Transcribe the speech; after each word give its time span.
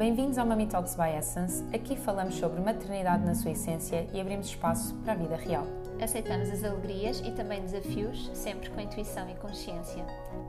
Bem-vindos 0.00 0.38
ao 0.38 0.46
Mami 0.46 0.66
Talks 0.66 0.94
by 0.94 1.14
Essence. 1.14 1.62
Aqui 1.74 1.94
falamos 1.94 2.34
sobre 2.36 2.58
maternidade 2.58 3.22
na 3.22 3.34
sua 3.34 3.50
essência 3.50 4.08
e 4.14 4.18
abrimos 4.18 4.46
espaço 4.46 4.94
para 5.04 5.12
a 5.12 5.14
vida 5.14 5.36
real. 5.36 5.66
Aceitamos 6.00 6.48
as 6.48 6.64
alegrias 6.64 7.20
e 7.20 7.30
também 7.32 7.60
desafios, 7.60 8.30
sempre 8.32 8.70
com 8.70 8.80
intuição 8.80 9.28
e 9.28 9.34
consciência. 9.34 10.02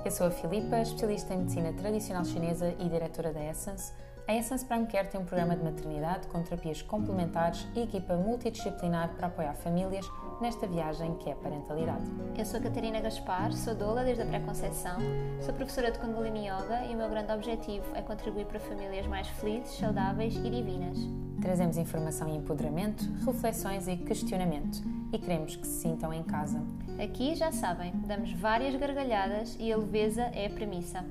Eu 0.05 0.09
sou 0.09 0.27
a 0.27 0.31
Filipa, 0.31 0.79
especialista 0.79 1.33
em 1.33 1.39
medicina 1.39 1.73
tradicional 1.73 2.23
chinesa 2.23 2.73
e 2.79 2.87
diretora 2.87 3.33
da 3.33 3.43
Essence. 3.43 3.91
A 4.25 4.33
Essence 4.33 4.63
Prime 4.63 4.87
Care 4.87 5.09
tem 5.09 5.19
um 5.19 5.25
programa 5.25 5.53
de 5.53 5.65
maternidade 5.65 6.27
com 6.29 6.41
terapias 6.43 6.81
complementares 6.81 7.67
e 7.75 7.81
equipa 7.81 8.15
multidisciplinar 8.15 9.09
para 9.17 9.27
apoiar 9.27 9.53
famílias 9.55 10.07
nesta 10.41 10.65
viagem 10.65 11.13
que 11.15 11.29
é 11.29 11.35
parentalidade. 11.35 12.03
Eu 12.35 12.43
sou 12.43 12.59
Catarina 12.59 12.99
Gaspar, 12.99 13.53
sou 13.53 13.75
doula 13.75 14.03
desde 14.03 14.23
a 14.23 14.25
pré-conceição, 14.25 14.97
sou 15.39 15.53
professora 15.53 15.91
de 15.91 15.99
Kundalini 15.99 16.47
Yoga 16.47 16.83
e 16.85 16.95
o 16.95 16.97
meu 16.97 17.07
grande 17.07 17.31
objetivo 17.31 17.85
é 17.95 18.01
contribuir 18.01 18.47
para 18.47 18.59
famílias 18.59 19.05
mais 19.05 19.27
felizes, 19.27 19.77
saudáveis 19.77 20.35
e 20.35 20.49
divinas. 20.49 20.97
Trazemos 21.39 21.77
informação 21.77 22.27
e 22.27 22.35
empoderamento, 22.35 23.03
reflexões 23.23 23.87
e 23.87 23.95
questionamento 23.97 24.81
e 25.13 25.19
queremos 25.19 25.55
que 25.55 25.67
se 25.67 25.81
sintam 25.81 26.11
em 26.11 26.23
casa. 26.23 26.59
Aqui, 27.01 27.35
já 27.35 27.51
sabem, 27.51 27.93
damos 28.07 28.33
várias 28.33 28.75
gargalhadas 28.75 29.55
e 29.59 29.71
a 29.71 29.77
leveza 29.77 30.23
é 30.33 30.47
a 30.47 30.49
premissa. 30.49 31.05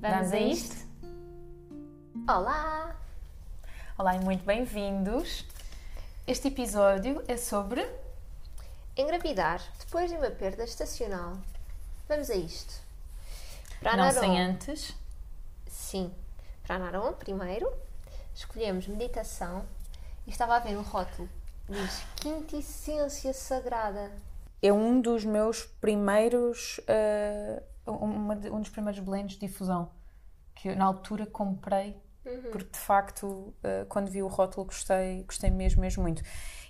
Vamos, 0.00 0.16
Vamos 0.16 0.32
a 0.32 0.38
isto? 0.38 0.86
Olá! 2.26 2.96
Olá 3.98 4.16
e 4.16 4.20
muito 4.24 4.44
bem-vindos! 4.46 5.44
Este 6.26 6.48
episódio 6.48 7.22
é 7.28 7.36
sobre 7.36 7.86
Engravidar 8.96 9.62
depois 9.78 10.10
de 10.10 10.16
uma 10.16 10.30
perda 10.30 10.64
estacional. 10.64 11.38
Vamos 12.06 12.28
a 12.28 12.34
isto. 12.34 12.74
Para 13.80 13.96
Não 13.96 14.12
sem 14.12 14.40
antes. 14.40 14.94
Sim. 15.66 16.12
Para 16.62 16.76
a 16.76 16.78
Naron, 16.78 17.14
primeiro, 17.14 17.72
escolhemos 18.34 18.86
meditação 18.86 19.64
e 20.26 20.30
estava 20.30 20.56
a 20.56 20.58
ver 20.58 20.76
um 20.76 20.82
rótulo. 20.82 21.28
Diz 21.68 22.02
quintessência 22.16 23.32
sagrada. 23.32 24.12
É 24.60 24.72
um 24.72 25.00
dos 25.00 25.24
meus 25.24 25.64
primeiros. 25.64 26.78
Uh, 26.78 27.62
uma, 27.90 28.34
um 28.34 28.60
dos 28.60 28.68
primeiros 28.68 29.00
blends 29.00 29.38
de 29.38 29.46
difusão 29.46 29.90
que 30.54 30.68
eu, 30.68 30.76
na 30.76 30.84
altura 30.84 31.26
comprei 31.26 31.96
Uhum. 32.24 32.50
Porque 32.52 32.70
de 32.70 32.78
facto, 32.78 33.26
uh, 33.26 33.86
quando 33.88 34.10
vi 34.10 34.22
o 34.22 34.28
rótulo, 34.28 34.66
gostei, 34.66 35.24
gostei 35.24 35.50
mesmo, 35.50 35.80
mesmo 35.80 36.02
muito. 36.02 36.22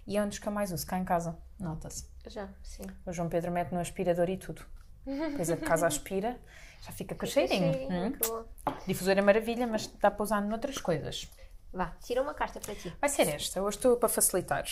E 0.06 0.16
é 0.16 0.22
um 0.22 0.28
dos 0.28 0.38
que 0.38 0.48
eu 0.48 0.52
mais 0.52 0.72
uso 0.72 0.86
cá 0.86 0.98
em 0.98 1.04
casa, 1.04 1.36
nota-se. 1.58 2.06
Já, 2.26 2.48
sim. 2.62 2.84
O 3.06 3.12
João 3.12 3.28
Pedro 3.28 3.52
mete 3.52 3.72
no 3.72 3.80
aspirador 3.80 4.28
e 4.28 4.36
tudo. 4.36 4.64
Depois 5.04 5.50
a 5.50 5.56
casa 5.56 5.86
aspira, 5.86 6.40
já 6.80 6.92
fica 6.92 7.14
com 7.14 7.26
cheirinho. 7.26 7.72
cheirinho 7.72 8.16
hum? 8.26 8.44
Difusor 8.86 9.18
é 9.18 9.20
maravilha, 9.20 9.66
mas 9.66 9.86
dá 9.86 10.10
para 10.10 10.22
usar 10.22 10.40
noutras 10.40 10.78
coisas. 10.78 11.28
Vá, 11.72 11.96
tira 12.02 12.22
uma 12.22 12.34
carta 12.34 12.60
para 12.60 12.74
ti. 12.74 12.94
Vai 13.00 13.10
ser 13.10 13.28
esta, 13.28 13.62
hoje 13.62 13.76
estou 13.76 13.96
para 13.96 14.08
facilitar. 14.08 14.64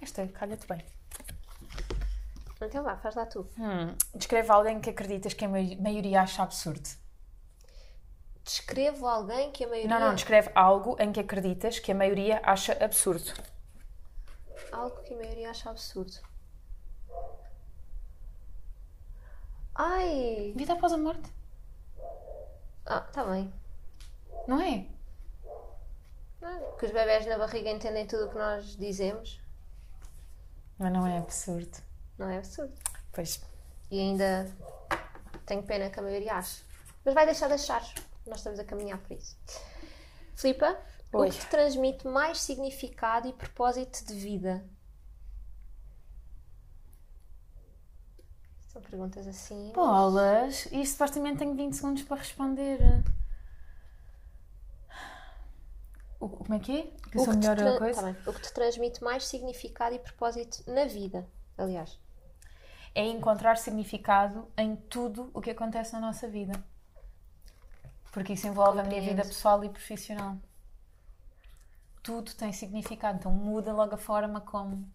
Esta, 0.00 0.26
calha-te 0.28 0.66
bem. 0.66 0.84
Então 2.60 2.82
vá, 2.82 2.96
faz 2.96 3.14
lá 3.14 3.26
tu. 3.26 3.48
Hum, 3.58 3.94
descreve 4.14 4.50
alguém 4.50 4.80
que 4.80 4.90
acreditas 4.90 5.34
que 5.34 5.44
a 5.44 5.48
maioria 5.48 6.22
acha 6.22 6.42
absurdo 6.42 6.88
descrevo 8.44 9.06
alguém 9.06 9.50
que 9.50 9.64
a 9.64 9.68
maioria. 9.68 9.88
Não, 9.88 10.08
não, 10.08 10.14
descreve 10.14 10.50
algo 10.54 10.96
em 11.00 11.10
que 11.10 11.20
acreditas 11.20 11.78
que 11.78 11.90
a 11.90 11.94
maioria 11.94 12.40
acha 12.44 12.72
absurdo. 12.84 13.32
Algo 14.70 15.02
que 15.02 15.14
a 15.14 15.16
maioria 15.16 15.50
acha 15.50 15.70
absurdo. 15.70 16.20
Ai! 19.74 20.52
Vida 20.54 20.74
após 20.74 20.92
a 20.92 20.98
morte. 20.98 21.32
Ah, 22.86 23.00
tá 23.00 23.24
bem. 23.24 23.52
Não 24.46 24.60
é? 24.60 24.86
Não, 26.40 26.76
que 26.76 26.84
os 26.84 26.92
bebés 26.92 27.24
na 27.26 27.38
barriga 27.38 27.70
entendem 27.70 28.06
tudo 28.06 28.26
o 28.26 28.30
que 28.30 28.36
nós 28.36 28.76
dizemos. 28.76 29.40
Mas 30.78 30.92
não 30.92 31.06
é 31.06 31.18
absurdo. 31.18 31.78
Não 32.18 32.28
é 32.28 32.38
absurdo. 32.38 32.74
Pois. 33.10 33.42
E 33.90 33.98
ainda 33.98 34.46
tenho 35.46 35.62
pena 35.62 35.88
que 35.88 35.98
a 35.98 36.02
maioria 36.02 36.34
ache. 36.34 36.62
Mas 37.04 37.14
vai 37.14 37.24
deixar 37.24 37.48
de 37.48 37.54
achar 37.54 37.82
nós 38.26 38.38
estamos 38.38 38.58
a 38.58 38.64
caminhar 38.64 38.98
por 38.98 39.16
isso. 39.16 39.36
Filipa, 40.34 40.78
o 41.12 41.24
que 41.24 41.38
te 41.38 41.46
transmite 41.46 42.06
mais 42.06 42.40
significado 42.40 43.28
e 43.28 43.32
propósito 43.32 44.04
de 44.04 44.14
vida? 44.14 44.64
São 48.68 48.82
perguntas 48.82 49.26
assim. 49.28 49.70
Bolas, 49.72 50.66
e 50.72 50.84
supostamente 50.84 51.38
tenho 51.38 51.54
20 51.54 51.74
segundos 51.74 52.02
para 52.02 52.16
responder. 52.16 53.04
O, 56.18 56.28
como 56.28 56.54
é 56.54 56.58
que 56.58 56.78
é? 56.78 56.82
Que 57.10 57.18
o, 57.18 57.24
que 57.24 57.36
melhor 57.36 57.78
coisa? 57.78 58.14
Tá 58.14 58.30
o 58.30 58.34
que 58.34 58.40
te 58.40 58.52
transmite 58.52 59.04
mais 59.04 59.26
significado 59.26 59.94
e 59.94 59.98
propósito 60.00 60.64
na 60.66 60.86
vida, 60.86 61.28
aliás. 61.56 62.00
É 62.92 63.04
encontrar 63.04 63.56
significado 63.58 64.48
em 64.56 64.74
tudo 64.74 65.30
o 65.32 65.40
que 65.40 65.50
acontece 65.50 65.92
na 65.92 66.00
nossa 66.00 66.26
vida. 66.26 66.52
Porque 68.14 68.34
isso 68.34 68.46
envolve 68.46 68.78
Compreendo. 68.78 68.96
a 68.96 69.00
minha 69.00 69.10
vida 69.10 69.26
pessoal 69.26 69.64
e 69.64 69.68
profissional. 69.68 70.36
Tudo 72.00 72.32
tem 72.34 72.52
significado, 72.52 73.18
então 73.18 73.32
muda 73.32 73.72
logo 73.72 73.96
a 73.96 73.98
forma 73.98 74.40
como. 74.40 74.88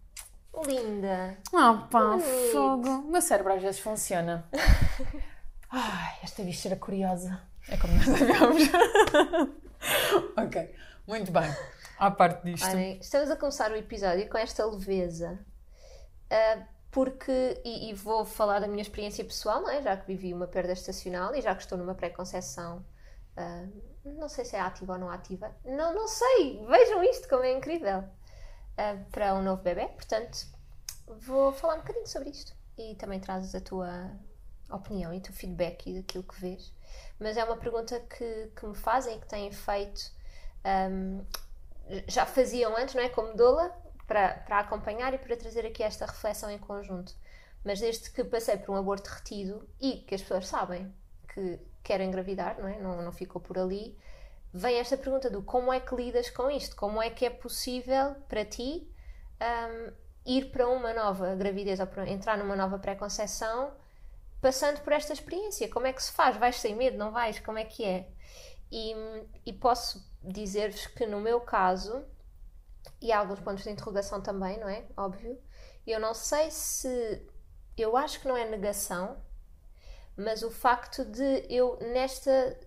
Linda! 0.66 1.36
Oh 1.52 1.86
pá, 1.88 2.18
fogo! 2.50 2.88
O 2.88 3.10
meu 3.10 3.20
cérebro 3.20 3.52
às 3.52 3.60
vezes 3.60 3.78
funciona. 3.78 4.48
Ai, 5.70 6.18
esta 6.22 6.42
bicha 6.42 6.68
era 6.68 6.76
curiosa. 6.76 7.42
É 7.68 7.76
como 7.76 7.92
nós 7.92 8.06
sabemos. 8.06 8.62
ok, 10.38 10.74
muito 11.06 11.30
bem. 11.30 11.54
À 11.98 12.10
parte 12.10 12.42
disto. 12.44 12.74
Estamos 13.02 13.30
a 13.30 13.36
começar 13.36 13.70
o 13.70 13.76
episódio 13.76 14.30
com 14.30 14.38
esta 14.38 14.64
leveza. 14.64 15.38
Uh, 16.32 16.64
porque, 16.90 17.60
e, 17.66 17.90
e, 17.90 17.94
vou 17.94 18.24
falar 18.24 18.60
da 18.60 18.66
minha 18.66 18.80
experiência 18.80 19.22
pessoal, 19.22 19.60
não 19.60 19.70
é? 19.70 19.82
já 19.82 19.94
que 19.94 20.06
vivi 20.06 20.32
uma 20.32 20.46
perda 20.46 20.72
estacional 20.72 21.34
e 21.34 21.42
já 21.42 21.54
que 21.54 21.60
estou 21.60 21.76
numa 21.76 21.94
pré-conceição 21.94 22.82
Uh, 23.40 24.10
não 24.18 24.28
sei 24.28 24.44
se 24.44 24.56
é 24.56 24.60
ativa 24.60 24.94
ou 24.94 24.98
não 24.98 25.10
ativa. 25.10 25.54
Não, 25.64 25.94
não 25.94 26.08
sei. 26.08 26.64
Vejam 26.66 27.02
isto 27.04 27.28
como 27.28 27.44
é 27.44 27.56
incrível. 27.56 28.00
Uh, 28.00 29.10
para 29.10 29.34
um 29.34 29.42
novo 29.42 29.62
bebê. 29.62 29.88
Portanto, 29.88 30.46
vou 31.06 31.52
falar 31.52 31.74
um 31.74 31.78
bocadinho 31.78 32.06
sobre 32.06 32.30
isto. 32.30 32.54
E 32.78 32.94
também 32.94 33.20
trazes 33.20 33.54
a 33.54 33.60
tua 33.60 34.10
opinião 34.70 35.12
e 35.12 35.18
o 35.18 35.20
teu 35.20 35.34
feedback 35.34 35.90
e 35.90 36.00
daquilo 36.00 36.24
que 36.24 36.40
vês. 36.40 36.72
Mas 37.18 37.36
é 37.36 37.44
uma 37.44 37.56
pergunta 37.56 38.00
que, 38.00 38.50
que 38.56 38.66
me 38.66 38.74
fazem 38.74 39.16
e 39.16 39.20
que 39.20 39.28
têm 39.28 39.52
feito. 39.52 40.10
Um, 40.64 41.24
já 42.06 42.24
faziam 42.24 42.76
antes, 42.76 42.94
não 42.94 43.02
é? 43.02 43.08
Como 43.08 43.34
doula, 43.34 43.74
para, 44.06 44.34
para 44.34 44.60
acompanhar 44.60 45.12
e 45.14 45.18
para 45.18 45.36
trazer 45.36 45.66
aqui 45.66 45.82
esta 45.82 46.06
reflexão 46.06 46.50
em 46.50 46.58
conjunto. 46.58 47.14
Mas 47.64 47.80
desde 47.80 48.10
que 48.10 48.24
passei 48.24 48.56
por 48.56 48.72
um 48.72 48.76
aborto 48.76 49.10
retido 49.10 49.68
e 49.80 49.98
que 49.98 50.14
as 50.14 50.22
pessoas 50.22 50.46
sabem 50.46 50.92
que 51.34 51.60
quer 51.82 52.00
engravidar, 52.00 52.58
não 52.60 52.68
é? 52.68 52.78
Não, 52.78 53.02
não 53.02 53.12
ficou 53.12 53.40
por 53.40 53.58
ali. 53.58 53.98
Vem 54.52 54.76
esta 54.78 54.96
pergunta 54.96 55.30
do 55.30 55.42
como 55.42 55.72
é 55.72 55.78
que 55.78 55.94
lidas 55.94 56.28
com 56.30 56.50
isto? 56.50 56.74
Como 56.76 57.00
é 57.00 57.08
que 57.10 57.24
é 57.24 57.30
possível 57.30 58.16
para 58.28 58.44
ti 58.44 58.88
um, 59.40 59.92
ir 60.26 60.50
para 60.50 60.68
uma 60.68 60.92
nova 60.92 61.34
gravidez 61.34 61.78
ou 61.80 61.86
entrar 62.06 62.36
numa 62.36 62.56
nova 62.56 62.78
pré-conceição 62.78 63.72
passando 64.40 64.80
por 64.80 64.92
esta 64.92 65.12
experiência? 65.12 65.68
Como 65.68 65.86
é 65.86 65.92
que 65.92 66.02
se 66.02 66.12
faz? 66.12 66.36
Vais 66.36 66.56
sem 66.56 66.74
medo? 66.74 66.98
Não 66.98 67.12
vais? 67.12 67.38
Como 67.38 67.58
é 67.58 67.64
que 67.64 67.84
é? 67.84 68.08
E, 68.72 68.94
e 69.46 69.52
posso 69.52 70.04
dizer-vos 70.22 70.86
que 70.86 71.06
no 71.06 71.20
meu 71.20 71.40
caso, 71.40 72.04
e 73.00 73.12
há 73.12 73.18
alguns 73.18 73.40
pontos 73.40 73.64
de 73.64 73.70
interrogação 73.70 74.20
também, 74.20 74.58
não 74.58 74.68
é? 74.68 74.84
Óbvio. 74.96 75.40
Eu 75.86 75.98
não 76.00 76.14
sei 76.14 76.50
se. 76.50 77.26
Eu 77.76 77.96
acho 77.96 78.20
que 78.20 78.28
não 78.28 78.36
é 78.36 78.48
negação, 78.48 79.16
mas 80.20 80.42
o 80.42 80.50
facto 80.50 81.04
de 81.04 81.46
eu, 81.48 81.78
nesta 81.80 82.58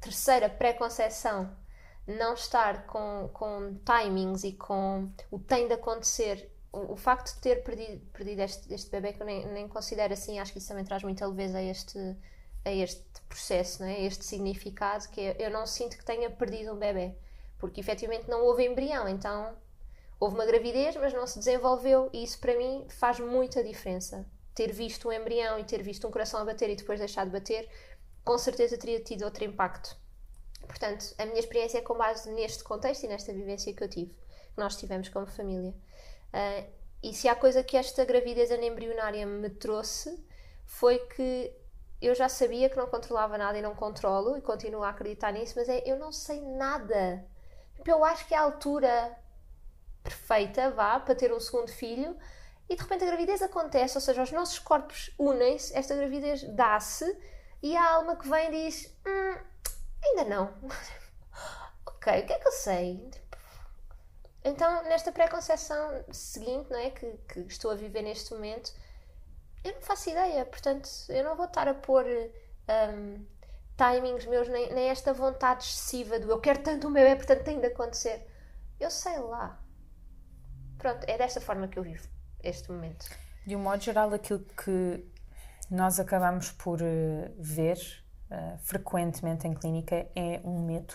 terceira 0.00 0.48
pré-conceição, 0.48 1.56
não 2.06 2.34
estar 2.34 2.86
com, 2.86 3.30
com 3.32 3.76
timings 3.84 4.44
e 4.44 4.52
com 4.52 5.08
o 5.30 5.38
tem 5.38 5.68
de 5.68 5.74
acontecer, 5.74 6.50
o, 6.72 6.92
o 6.92 6.96
facto 6.96 7.34
de 7.34 7.40
ter 7.40 7.62
perdido, 7.62 8.04
perdido 8.12 8.40
este, 8.40 8.74
este 8.74 8.90
bebê, 8.90 9.12
que 9.12 9.22
eu 9.22 9.26
nem, 9.26 9.46
nem 9.46 9.68
considero 9.68 10.12
assim, 10.12 10.38
acho 10.38 10.52
que 10.52 10.58
isso 10.58 10.68
também 10.68 10.84
traz 10.84 11.02
muita 11.02 11.26
leveza 11.26 11.58
a 11.58 11.62
este, 11.62 11.98
a 12.64 12.70
este 12.72 13.04
processo, 13.28 13.82
não 13.82 13.88
é? 13.88 13.94
a 13.94 14.00
este 14.00 14.24
significado, 14.24 15.08
que 15.08 15.20
é, 15.20 15.36
eu 15.38 15.50
não 15.50 15.66
sinto 15.66 15.96
que 15.96 16.04
tenha 16.04 16.28
perdido 16.28 16.72
um 16.72 16.76
bebê, 16.76 17.14
porque 17.58 17.80
efetivamente 17.80 18.28
não 18.28 18.42
houve 18.44 18.64
embrião, 18.64 19.08
então 19.08 19.56
houve 20.18 20.34
uma 20.34 20.46
gravidez, 20.46 20.96
mas 20.96 21.12
não 21.12 21.26
se 21.26 21.38
desenvolveu, 21.38 22.10
e 22.12 22.24
isso 22.24 22.38
para 22.40 22.56
mim 22.56 22.86
faz 22.88 23.20
muita 23.20 23.62
diferença 23.62 24.26
ter 24.56 24.72
visto 24.72 25.08
um 25.08 25.12
embrião 25.12 25.58
e 25.58 25.64
ter 25.64 25.82
visto 25.82 26.08
um 26.08 26.10
coração 26.10 26.40
a 26.40 26.44
bater 26.44 26.70
e 26.70 26.76
depois 26.76 26.98
deixar 26.98 27.26
de 27.26 27.30
bater, 27.30 27.68
com 28.24 28.38
certeza 28.38 28.76
teria 28.78 28.98
tido 29.00 29.22
outro 29.22 29.44
impacto. 29.44 29.94
Portanto, 30.66 31.14
a 31.18 31.26
minha 31.26 31.38
experiência 31.38 31.78
é 31.78 31.82
com 31.82 31.94
base 31.94 32.32
neste 32.32 32.64
contexto 32.64 33.04
e 33.04 33.08
nesta 33.08 33.32
vivência 33.32 33.72
que 33.72 33.84
eu 33.84 33.88
tive, 33.88 34.10
que 34.10 34.58
nós 34.58 34.74
tivemos 34.76 35.10
como 35.10 35.26
família. 35.26 35.74
Uh, 36.32 36.66
e 37.02 37.12
se 37.12 37.28
há 37.28 37.36
coisa 37.36 37.62
que 37.62 37.76
esta 37.76 38.04
gravidez 38.04 38.50
anembrionária 38.50 39.26
me 39.26 39.50
trouxe, 39.50 40.18
foi 40.64 40.98
que 41.00 41.52
eu 42.00 42.14
já 42.14 42.28
sabia 42.28 42.70
que 42.70 42.76
não 42.76 42.86
controlava 42.86 43.36
nada 43.36 43.58
e 43.58 43.62
não 43.62 43.74
controlo 43.74 44.38
e 44.38 44.40
continuo 44.40 44.82
a 44.82 44.88
acreditar 44.88 45.32
nisso, 45.32 45.52
mas 45.56 45.68
é, 45.68 45.82
eu 45.84 45.98
não 45.98 46.10
sei 46.10 46.40
nada. 46.40 47.24
Tipo, 47.76 47.90
eu 47.90 48.02
acho 48.04 48.26
que 48.26 48.34
é 48.34 48.38
a 48.38 48.42
altura 48.42 49.16
perfeita, 50.02 50.70
vá, 50.70 50.98
para 50.98 51.14
ter 51.14 51.32
um 51.32 51.40
segundo 51.40 51.70
filho 51.70 52.16
e 52.68 52.74
de 52.74 52.82
repente 52.82 53.04
a 53.04 53.06
gravidez 53.06 53.42
acontece, 53.42 53.96
ou 53.96 54.00
seja, 54.00 54.22
os 54.22 54.32
nossos 54.32 54.58
corpos 54.58 55.10
unem-se, 55.18 55.76
esta 55.76 55.94
gravidez 55.94 56.42
dá-se 56.42 57.16
e 57.62 57.76
a 57.76 57.94
alma 57.94 58.16
que 58.16 58.28
vem 58.28 58.50
diz: 58.50 58.92
hum, 59.06 59.38
ainda 60.04 60.24
não. 60.24 60.54
ok, 61.86 62.20
o 62.22 62.26
que 62.26 62.32
é 62.32 62.38
que 62.38 62.48
eu 62.48 62.52
sei? 62.52 63.10
Então, 64.44 64.82
nesta 64.84 65.10
pré-conceição 65.10 66.04
seguinte, 66.12 66.70
não 66.70 66.78
é, 66.78 66.90
que, 66.90 67.06
que 67.28 67.40
estou 67.40 67.70
a 67.70 67.74
viver 67.74 68.02
neste 68.02 68.32
momento, 68.32 68.72
eu 69.64 69.72
não 69.72 69.80
faço 69.80 70.10
ideia, 70.10 70.44
portanto, 70.44 70.88
eu 71.08 71.24
não 71.24 71.36
vou 71.36 71.46
estar 71.46 71.66
a 71.66 71.74
pôr 71.74 72.04
um, 72.04 73.26
timings 73.76 74.26
meus, 74.26 74.48
nem, 74.48 74.72
nem, 74.72 74.88
esta 74.88 75.12
vontade 75.12 75.64
excessiva 75.64 76.20
do 76.20 76.30
eu 76.30 76.40
quero 76.40 76.62
tanto 76.62 76.88
um 76.88 76.92
bebê, 76.92 77.16
portanto 77.16 77.44
tem 77.44 77.60
de 77.60 77.66
acontecer. 77.66 78.24
Eu 78.78 78.90
sei 78.90 79.18
lá. 79.18 79.60
Pronto, 80.78 81.04
é 81.08 81.18
desta 81.18 81.40
forma 81.40 81.66
que 81.66 81.78
eu 81.78 81.82
vivo 81.82 82.15
este 82.48 82.70
momento. 82.70 83.06
De 83.46 83.54
um 83.54 83.60
modo 83.60 83.82
geral, 83.82 84.12
aquilo 84.12 84.40
que 84.40 85.04
nós 85.70 85.98
acabamos 86.00 86.50
por 86.52 86.80
uh, 86.80 87.32
ver 87.38 87.78
uh, 88.30 88.58
frequentemente 88.58 89.46
em 89.46 89.54
clínica 89.54 90.06
é 90.14 90.40
um 90.44 90.64
medo. 90.64 90.94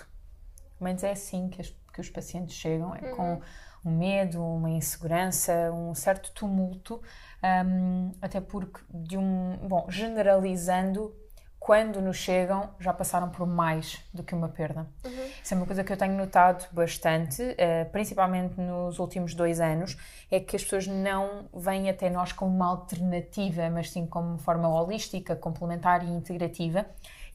Mas 0.79 1.03
é 1.03 1.11
assim 1.11 1.49
que, 1.49 1.61
as, 1.61 1.69
que 1.93 2.01
os 2.01 2.09
pacientes 2.09 2.55
chegam, 2.55 2.95
é 2.95 3.11
uhum. 3.11 3.15
com 3.15 3.41
um 3.85 3.97
medo, 3.97 4.43
uma 4.43 4.69
insegurança, 4.69 5.71
um 5.71 5.93
certo 5.93 6.31
tumulto, 6.31 7.01
um, 7.65 8.11
até 8.21 8.39
porque 8.39 8.81
de 8.89 9.17
um, 9.17 9.57
bom, 9.67 9.85
generalizando, 9.89 11.15
quando 11.61 12.01
nos 12.01 12.17
chegam 12.17 12.71
já 12.79 12.91
passaram 12.91 13.29
por 13.29 13.45
mais 13.45 14.01
do 14.11 14.23
que 14.23 14.33
uma 14.33 14.49
perda. 14.49 14.87
Uhum. 15.05 15.29
Isso 15.43 15.53
é 15.53 15.57
uma 15.57 15.67
coisa 15.67 15.83
que 15.83 15.93
eu 15.93 15.95
tenho 15.95 16.17
notado 16.17 16.67
bastante, 16.71 17.39
uh, 17.43 17.87
principalmente 17.91 18.59
nos 18.59 18.97
últimos 18.97 19.35
dois 19.35 19.59
anos, 19.59 19.95
é 20.31 20.39
que 20.39 20.55
as 20.55 20.63
pessoas 20.63 20.87
não 20.87 21.45
vêm 21.53 21.87
até 21.87 22.09
nós 22.09 22.31
como 22.31 22.51
uma 22.51 22.65
alternativa, 22.65 23.69
mas 23.69 23.91
sim 23.91 24.07
como 24.07 24.39
forma 24.39 24.67
holística, 24.67 25.35
complementar 25.35 26.03
e 26.03 26.09
integrativa 26.09 26.83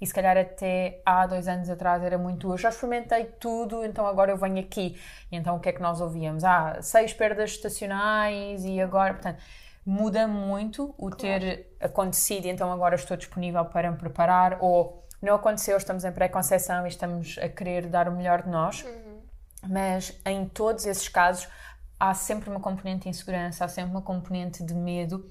e 0.01 0.07
se 0.07 0.13
calhar 0.13 0.37
até 0.37 1.01
há 1.07 1.25
dois 1.25 1.47
anos 1.47 1.71
atrás 1.71 2.03
era 2.03 2.19
muito 2.19 2.51
eu 2.51 2.59
já 2.59 2.69
experimentei 2.69 3.27
tudo, 3.39 3.85
então 3.85 4.07
agora 4.07 4.33
eu 4.33 4.37
venho 4.37 4.59
aqui. 4.59 5.01
E 5.31 5.37
então 5.37 5.57
o 5.57 5.61
que 5.61 5.69
é 5.69 5.73
que 5.73 5.81
nós 5.81 6.01
ouvíamos? 6.01 6.43
Ah, 6.43 6.79
seis 6.83 7.15
perdas 7.15 7.53
estacionais 7.53 8.65
e 8.65 8.81
agora, 8.81 9.15
portanto, 9.15 9.41
muda 9.87 10.27
muito 10.27 10.93
o 10.99 11.09
claro. 11.09 11.17
ter 11.17 11.77
acontecido 11.81 12.47
então 12.47 12.73
agora 12.73 12.97
estou 12.97 13.17
disponível 13.17 13.65
para 13.67 13.91
me 13.91 13.97
preparar 13.97 14.59
ou 14.61 15.07
não 15.23 15.35
aconteceu, 15.37 15.77
estamos 15.77 16.05
em 16.05 16.13
pré-conceição 16.13 16.85
e 16.85 16.89
estamos 16.89 17.39
a 17.39 17.49
querer 17.49 17.87
dar 17.87 18.09
o 18.09 18.13
melhor 18.13 18.43
de 18.43 18.51
nós. 18.51 18.85
Uhum. 18.85 19.23
Mas 19.69 20.13
em 20.27 20.47
todos 20.47 20.85
esses 20.85 21.09
casos 21.09 21.49
há 21.99 22.13
sempre 22.13 22.51
uma 22.51 22.61
componente 22.61 23.05
de 23.05 23.09
insegurança, 23.09 23.65
há 23.65 23.69
sempre 23.69 23.93
uma 23.93 24.03
componente 24.03 24.63
de 24.63 24.75
medo 24.75 25.29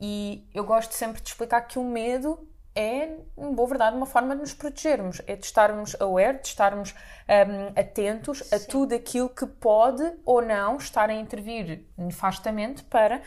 e 0.00 0.48
eu 0.54 0.64
gosto 0.64 0.92
sempre 0.92 1.22
de 1.22 1.28
explicar 1.28 1.62
que 1.62 1.78
o 1.78 1.84
medo 1.84 2.48
é, 2.74 3.16
em 3.36 3.54
boa 3.54 3.68
verdade, 3.68 3.96
uma 3.96 4.06
forma 4.06 4.34
de 4.34 4.42
nos 4.42 4.54
protegermos, 4.54 5.20
é 5.26 5.34
de 5.34 5.44
estarmos 5.44 5.96
aware, 6.00 6.40
de 6.40 6.48
estarmos 6.48 6.94
um, 7.28 7.80
atentos 7.80 8.38
Sim. 8.38 8.54
a 8.54 8.60
tudo 8.60 8.94
aquilo 8.94 9.28
que 9.28 9.46
pode 9.46 10.04
ou 10.24 10.40
não 10.42 10.76
estar 10.76 11.10
a 11.10 11.14
intervir 11.14 11.86
nefastamente 11.96 12.84
para 12.84 13.20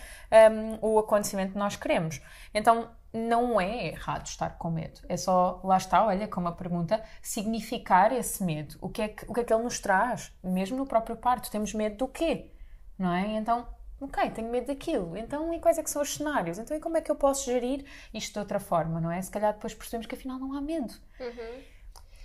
um, 0.52 0.78
o 0.82 1.00
acontecimento 1.00 1.54
que 1.54 1.60
nós 1.60 1.76
queremos. 1.76 2.22
Então, 2.54 2.90
não 3.14 3.60
é 3.60 3.88
errado 3.88 4.26
estar 4.26 4.58
com 4.58 4.72
medo, 4.72 5.02
é 5.10 5.18
só, 5.18 5.60
lá 5.66 5.76
está, 5.76 6.06
olha, 6.06 6.30
como 6.30 6.48
a 6.48 6.54
pergunta, 6.54 7.04
significar 7.22 8.14
esse 8.14 8.42
medo. 8.44 8.78
O 8.80 8.88
que 8.88 9.02
é 9.02 9.08
que, 9.10 9.26
o 9.30 9.34
que, 9.34 9.42
é 9.42 9.44
que 9.44 9.54
ele 9.54 9.64
nos 9.64 9.80
traz? 9.80 10.32
Mesmo 10.42 10.78
no 10.78 10.86
próprio 10.86 11.18
parto, 11.18 11.52
temos 11.52 11.74
medo 11.74 11.98
do 11.98 12.08
quê? 12.08 12.52
Não 12.98 13.14
é? 13.14 13.36
Então, 13.36 13.68
ok, 14.02 14.32
tenho 14.32 14.50
medo 14.50 14.68
daquilo, 14.68 15.16
então 15.16 15.54
e 15.54 15.60
quais 15.60 15.78
é 15.78 15.84
que 15.84 15.90
são 15.90 16.02
os 16.02 16.16
cenários? 16.16 16.58
Então 16.58 16.76
e 16.76 16.80
como 16.80 16.98
é 16.98 17.02
que 17.02 17.12
eu 17.12 17.16
posso 17.16 17.46
gerir 17.46 17.86
isto 18.14 18.34
de 18.34 18.40
outra 18.40 18.60
forma, 18.60 19.00
não 19.00 19.12
é? 19.12 19.22
Se 19.22 19.30
calhar 19.30 19.54
depois 19.54 19.74
percebemos 19.74 20.08
que 20.08 20.16
afinal 20.16 20.40
não 20.40 20.54
há 20.54 20.62
medo. 20.62 20.94
Uhum. 21.20 21.62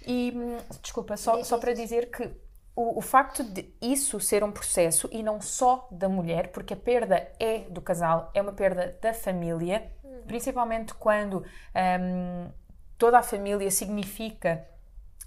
E, 0.06 0.32
hum, 0.34 0.58
desculpa, 0.80 1.16
só, 1.16 1.42
só 1.42 1.58
para 1.58 1.72
dizer 1.72 2.10
que 2.10 2.30
o, 2.76 2.98
o, 2.98 3.00
facto 3.00 3.42
de 3.42 3.74
isso 3.82 4.20
ser 4.20 4.44
um 4.44 4.52
processo 4.52 5.08
e 5.10 5.22
não 5.22 5.40
só 5.40 5.88
da 5.90 6.08
mulher, 6.08 6.52
porque 6.52 6.74
a 6.74 6.76
perda 6.76 7.28
é 7.40 7.60
do 7.70 7.80
casal, 7.80 8.30
é 8.32 8.40
uma 8.40 8.52
perda 8.52 8.96
da 9.00 9.12
família, 9.12 9.90
uhum. 10.04 10.22
principalmente 10.26 10.94
quando 10.94 11.38
um, 11.40 12.50
toda 12.96 13.18
a 13.18 13.22
família 13.22 13.70
significa 13.70 14.64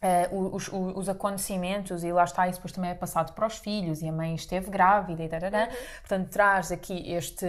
Uh, 0.02 0.56
os, 0.56 0.70
os, 0.70 0.96
os, 0.96 1.10
acontecimentos, 1.10 2.06
e 2.06 2.12
lá 2.14 2.24
está, 2.24 2.48
isso 2.48 2.60
depois 2.60 2.72
também 2.72 2.92
é 2.92 2.96
passado 2.96 3.34
para 3.34 3.46
os 3.46 3.58
filhos, 3.58 4.02
e 4.02 4.08
a 4.08 4.12
mãe 4.14 4.34
esteve 4.34 4.70
grávida, 4.70 5.22
e 5.24 5.28
tarará. 5.28 5.66
Uhum. 5.66 5.76
portanto, 6.00 6.30
traz 6.30 6.72
aqui 6.72 7.12
este, 7.12 7.46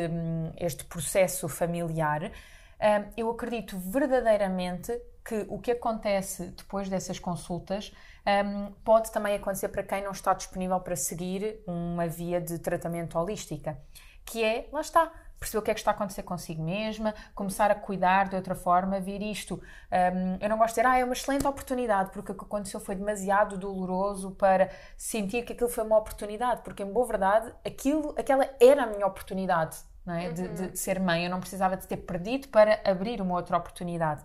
este 0.58 0.84
processo 0.84 1.48
familiar. 1.48 2.24
Uh, 2.24 3.12
eu 3.16 3.30
acredito 3.30 3.78
verdadeiramente 3.78 5.00
que 5.24 5.46
o 5.48 5.58
que 5.58 5.70
acontece 5.70 6.46
depois 6.46 6.88
dessas 6.88 7.18
consultas 7.18 7.92
um, 8.26 8.72
pode 8.84 9.10
também 9.12 9.34
acontecer 9.34 9.68
para 9.68 9.82
quem 9.82 10.02
não 10.02 10.12
está 10.12 10.34
disponível 10.34 10.80
para 10.80 10.96
seguir 10.96 11.62
uma 11.66 12.06
via 12.06 12.40
de 12.40 12.58
tratamento 12.58 13.18
holística, 13.18 13.78
que 14.24 14.42
é, 14.42 14.68
lá 14.72 14.80
está, 14.80 15.12
perceber 15.40 15.58
o 15.58 15.62
que 15.62 15.70
é 15.70 15.74
que 15.74 15.80
está 15.80 15.90
a 15.90 15.94
acontecer 15.94 16.22
consigo 16.22 16.62
mesma, 16.62 17.14
começar 17.34 17.70
a 17.70 17.74
cuidar 17.74 18.28
de 18.28 18.36
outra 18.36 18.54
forma, 18.54 19.00
ver 19.00 19.22
isto. 19.22 19.54
Um, 19.90 20.36
eu 20.38 20.48
não 20.50 20.58
gosto 20.58 20.74
de 20.74 20.82
dizer, 20.82 20.86
ah, 20.86 20.98
é 20.98 21.04
uma 21.04 21.14
excelente 21.14 21.46
oportunidade, 21.46 22.10
porque 22.10 22.30
o 22.30 22.34
que 22.34 22.44
aconteceu 22.44 22.78
foi 22.78 22.94
demasiado 22.94 23.56
doloroso 23.56 24.32
para 24.32 24.70
sentir 24.98 25.42
que 25.42 25.54
aquilo 25.54 25.70
foi 25.70 25.82
uma 25.82 25.96
oportunidade, 25.96 26.60
porque 26.62 26.82
em 26.82 26.92
boa 26.92 27.06
verdade, 27.06 27.52
aquilo, 27.64 28.14
aquela 28.18 28.46
era 28.60 28.82
a 28.82 28.86
minha 28.86 29.06
oportunidade. 29.06 29.78
Não 30.04 30.14
é? 30.14 30.28
Uhum. 30.28 30.34
de, 30.34 30.48
de, 30.48 30.78
ser 30.78 31.00
mãe, 31.00 31.24
eu 31.24 31.30
não 31.30 31.40
precisava 31.40 31.76
de 31.76 31.86
ter 31.86 31.98
perdido 31.98 32.48
para 32.48 32.80
abrir 32.84 33.20
uma 33.20 33.34
outra 33.34 33.56
oportunidade. 33.56 34.22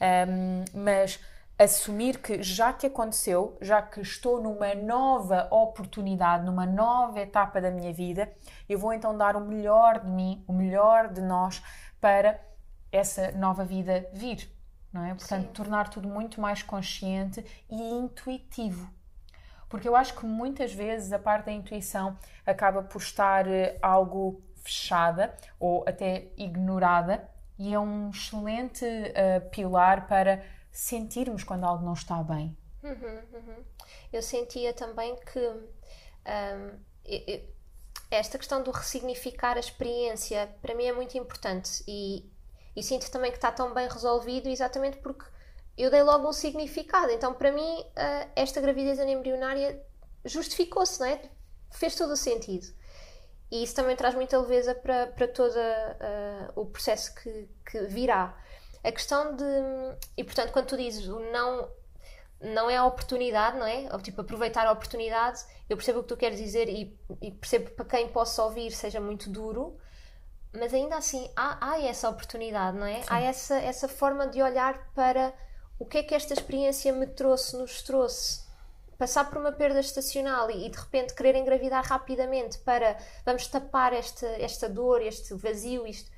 Um, 0.00 0.64
mas 0.74 1.20
assumir 1.58 2.18
que 2.18 2.42
já 2.42 2.72
que 2.72 2.86
aconteceu, 2.86 3.56
já 3.60 3.80
que 3.80 4.00
estou 4.00 4.42
numa 4.42 4.74
nova 4.74 5.48
oportunidade, 5.50 6.44
numa 6.44 6.66
nova 6.66 7.20
etapa 7.20 7.60
da 7.60 7.70
minha 7.70 7.92
vida, 7.92 8.32
eu 8.68 8.78
vou 8.78 8.92
então 8.92 9.16
dar 9.16 9.36
o 9.36 9.40
melhor 9.40 10.00
de 10.00 10.10
mim, 10.10 10.44
o 10.46 10.52
melhor 10.52 11.08
de 11.08 11.20
nós 11.20 11.62
para 12.00 12.40
essa 12.90 13.32
nova 13.32 13.64
vida 13.64 14.08
vir, 14.12 14.50
não 14.92 15.04
é? 15.04 15.14
Portanto, 15.14 15.46
Sim. 15.46 15.52
tornar 15.52 15.88
tudo 15.88 16.08
muito 16.08 16.40
mais 16.40 16.62
consciente 16.62 17.44
e 17.70 17.80
intuitivo. 17.80 18.90
Porque 19.68 19.88
eu 19.88 19.96
acho 19.96 20.14
que 20.14 20.26
muitas 20.26 20.72
vezes 20.72 21.12
a 21.12 21.18
parte 21.18 21.46
da 21.46 21.52
intuição 21.52 22.16
acaba 22.46 22.82
por 22.82 23.00
estar 23.00 23.48
eh, 23.48 23.76
algo 23.82 24.42
fechada 24.56 25.34
ou 25.58 25.84
até 25.86 26.28
ignorada 26.36 27.28
e 27.58 27.74
é 27.74 27.78
um 27.78 28.10
excelente 28.10 28.84
uh, 28.84 29.48
pilar 29.50 30.06
para 30.06 30.42
sentirmos 30.74 31.44
quando 31.44 31.64
algo 31.64 31.84
não 31.84 31.92
está 31.92 32.22
bem. 32.22 32.56
Uhum, 32.82 33.22
uhum. 33.32 33.64
Eu 34.12 34.20
sentia 34.20 34.74
também 34.74 35.16
que 35.16 35.38
um, 35.38 36.78
esta 38.10 38.36
questão 38.36 38.62
do 38.62 38.70
ressignificar 38.70 39.56
a 39.56 39.60
experiência 39.60 40.52
para 40.60 40.74
mim 40.74 40.84
é 40.84 40.92
muito 40.92 41.16
importante 41.16 41.82
e, 41.86 42.28
e 42.76 42.82
sinto 42.82 43.10
também 43.10 43.30
que 43.30 43.38
está 43.38 43.52
tão 43.52 43.72
bem 43.72 43.88
resolvido 43.88 44.48
exatamente 44.48 44.98
porque 44.98 45.24
eu 45.78 45.90
dei 45.90 46.02
logo 46.02 46.28
um 46.28 46.32
significado. 46.32 47.10
Então, 47.10 47.34
para 47.34 47.50
mim, 47.50 47.80
uh, 47.80 48.30
esta 48.36 48.60
gravidez 48.60 48.98
embrionária 48.98 49.80
justificou-se, 50.24 51.00
não 51.00 51.06
é? 51.06 51.20
Fez 51.70 51.94
todo 51.94 52.12
o 52.12 52.16
sentido. 52.16 52.66
E 53.50 53.62
isso 53.62 53.74
também 53.74 53.96
traz 53.96 54.14
muita 54.14 54.38
leveza 54.38 54.74
para, 54.74 55.08
para 55.08 55.28
todo 55.28 55.56
uh, 55.56 56.60
o 56.60 56.66
processo 56.66 57.14
que, 57.14 57.48
que 57.64 57.80
virá. 57.86 58.36
A 58.84 58.92
questão 58.92 59.34
de. 59.34 59.44
E 60.16 60.22
portanto, 60.22 60.52
quando 60.52 60.66
tu 60.66 60.76
dizes 60.76 61.08
o 61.08 61.18
não. 61.18 61.68
Não 62.40 62.68
é 62.68 62.76
a 62.76 62.84
oportunidade, 62.84 63.56
não 63.56 63.66
é? 63.66 63.88
Ou, 63.90 63.98
tipo, 63.98 64.20
aproveitar 64.20 64.66
a 64.66 64.72
oportunidade, 64.72 65.42
eu 65.70 65.78
percebo 65.78 66.00
o 66.00 66.02
que 66.02 66.08
tu 66.08 66.16
queres 66.16 66.38
dizer 66.38 66.68
e, 66.68 66.94
e 67.22 67.30
percebo 67.30 67.70
para 67.70 67.86
quem 67.86 68.08
possa 68.08 68.42
ouvir 68.44 68.70
seja 68.72 69.00
muito 69.00 69.30
duro, 69.30 69.78
mas 70.52 70.74
ainda 70.74 70.96
assim 70.96 71.30
há, 71.34 71.70
há 71.70 71.80
essa 71.80 72.06
oportunidade, 72.10 72.76
não 72.76 72.86
é? 72.86 73.00
Sim. 73.00 73.08
Há 73.08 73.20
essa, 73.22 73.54
essa 73.54 73.88
forma 73.88 74.26
de 74.26 74.42
olhar 74.42 74.92
para 74.94 75.32
o 75.78 75.86
que 75.86 75.98
é 75.98 76.02
que 76.02 76.14
esta 76.14 76.34
experiência 76.34 76.92
me 76.92 77.06
trouxe, 77.06 77.56
nos 77.56 77.80
trouxe. 77.82 78.44
Passar 78.98 79.30
por 79.30 79.38
uma 79.38 79.52
perda 79.52 79.80
estacional 79.80 80.50
e, 80.50 80.66
e 80.66 80.70
de 80.70 80.78
repente 80.78 81.14
querer 81.14 81.36
engravidar 81.36 81.84
rapidamente 81.84 82.58
para 82.58 82.98
vamos 83.24 83.46
tapar 83.46 83.94
esta, 83.94 84.26
esta 84.26 84.68
dor, 84.68 85.00
este 85.00 85.32
vazio, 85.34 85.86
isto 85.86 86.10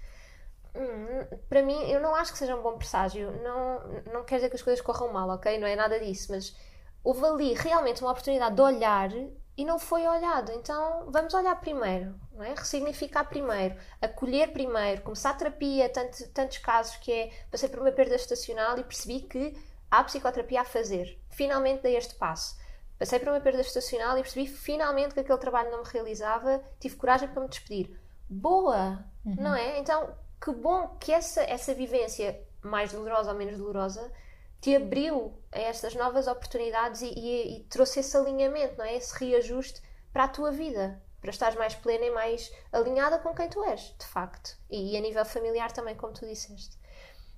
Hum, 0.77 1.39
para 1.49 1.63
mim, 1.63 1.91
eu 1.91 2.01
não 2.01 2.15
acho 2.15 2.33
que 2.33 2.39
seja 2.39 2.55
um 2.55 2.63
bom 2.63 2.77
presságio. 2.77 3.33
Não, 3.43 4.13
não 4.13 4.25
quer 4.25 4.37
dizer 4.37 4.51
que 4.51 4.57
as 4.57 4.63
coisas 4.63 4.85
corram 4.85 5.13
mal, 5.13 5.29
ok? 5.31 5.59
Não 5.59 5.67
é 5.67 5.75
nada 5.75 5.99
disso, 5.99 6.33
mas 6.33 6.55
houve 7.03 7.25
ali 7.25 7.55
realmente 7.55 8.03
uma 8.03 8.11
oportunidade 8.11 8.55
de 8.55 8.61
olhar 8.61 9.11
e 9.57 9.65
não 9.65 9.79
foi 9.79 10.07
olhado. 10.07 10.53
Então 10.53 11.07
vamos 11.11 11.33
olhar 11.35 11.59
primeiro, 11.61 12.15
não 12.33 12.45
é? 12.45 12.51
ressignificar 12.51 13.25
primeiro, 13.25 13.77
acolher 14.01 14.53
primeiro, 14.53 15.03
começar 15.03 15.31
a 15.31 15.35
terapia, 15.35 15.89
tanto, 15.89 16.29
tantos 16.31 16.59
casos 16.59 16.97
que 16.97 17.13
é 17.13 17.31
passei 17.51 17.69
por 17.69 17.81
uma 17.81 17.93
perda 17.93 18.17
estacional 18.17 18.79
e 18.79 18.85
percebi 18.85 19.21
que 19.21 19.57
há 19.91 20.05
psicoterapia 20.05 20.61
a 20.61 20.65
fazer. 20.65 21.19
Finalmente 21.31 21.83
dei 21.83 21.97
este 21.97 22.15
passo. 22.17 22.57
Passei 22.99 23.19
por 23.19 23.29
uma 23.29 23.41
perda 23.41 23.61
estacional 23.61 24.17
e 24.19 24.23
percebi 24.23 24.47
finalmente 24.47 25.15
que 25.15 25.21
aquele 25.21 25.39
trabalho 25.39 25.71
não 25.71 25.83
me 25.83 25.89
realizava, 25.89 26.63
tive 26.81 26.97
coragem 26.97 27.29
para 27.29 27.43
me 27.43 27.49
despedir. 27.49 28.01
Boa, 28.29 29.05
uhum. 29.25 29.37
não 29.39 29.55
é? 29.55 29.79
Então, 29.79 30.17
que 30.41 30.53
bom 30.53 30.97
que 31.01 31.13
essa, 31.13 31.43
essa 31.43 31.75
vivência, 31.75 32.41
mais 32.63 32.93
dolorosa 32.93 33.33
ou 33.33 33.39
menos 33.39 33.59
dolorosa, 33.59 34.13
te 34.61 34.75
abriu 34.75 35.33
a 35.53 35.59
estas 35.59 35.95
novas 35.95 36.27
oportunidades 36.27 37.03
e, 37.03 37.07
e, 37.07 37.57
e, 37.57 37.65
trouxe 37.65 38.01
esse 38.01 38.17
alinhamento, 38.17 38.77
não 38.79 38.85
é? 38.85 38.97
Esse 38.97 39.17
reajuste 39.19 39.83
para 40.13 40.25
a 40.25 40.29
tua 40.29 40.51
vida, 40.51 41.01
para 41.21 41.31
estares 41.31 41.57
mais 41.57 41.75
plena 41.75 42.07
e 42.07 42.11
mais 42.11 42.53
alinhada 42.73 43.19
com 43.19 43.35
quem 43.35 43.49
tu 43.49 43.63
és, 43.65 43.95
de 43.99 44.07
facto. 44.07 44.59
E, 44.71 44.93
e 44.93 44.97
a 44.97 45.01
nível 45.01 45.25
familiar 45.25 45.73
também, 45.73 45.95
como 45.95 46.13
tu 46.13 46.27
disseste. 46.27 46.79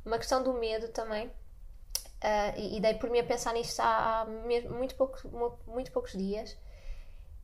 Uma 0.04 0.18
questão 0.18 0.42
do 0.42 0.54
medo 0.54 0.88
também, 0.88 1.26
uh, 1.26 2.56
e, 2.56 2.80
dei 2.80 2.94
por 2.94 3.10
mim 3.10 3.18
a 3.18 3.24
pensar 3.24 3.52
nisto 3.52 3.80
há, 3.80 4.20
há 4.20 4.24
muito, 4.24 4.94
pouco, 4.94 5.18
muito 5.66 5.92
poucos 5.92 6.12
dias, 6.12 6.56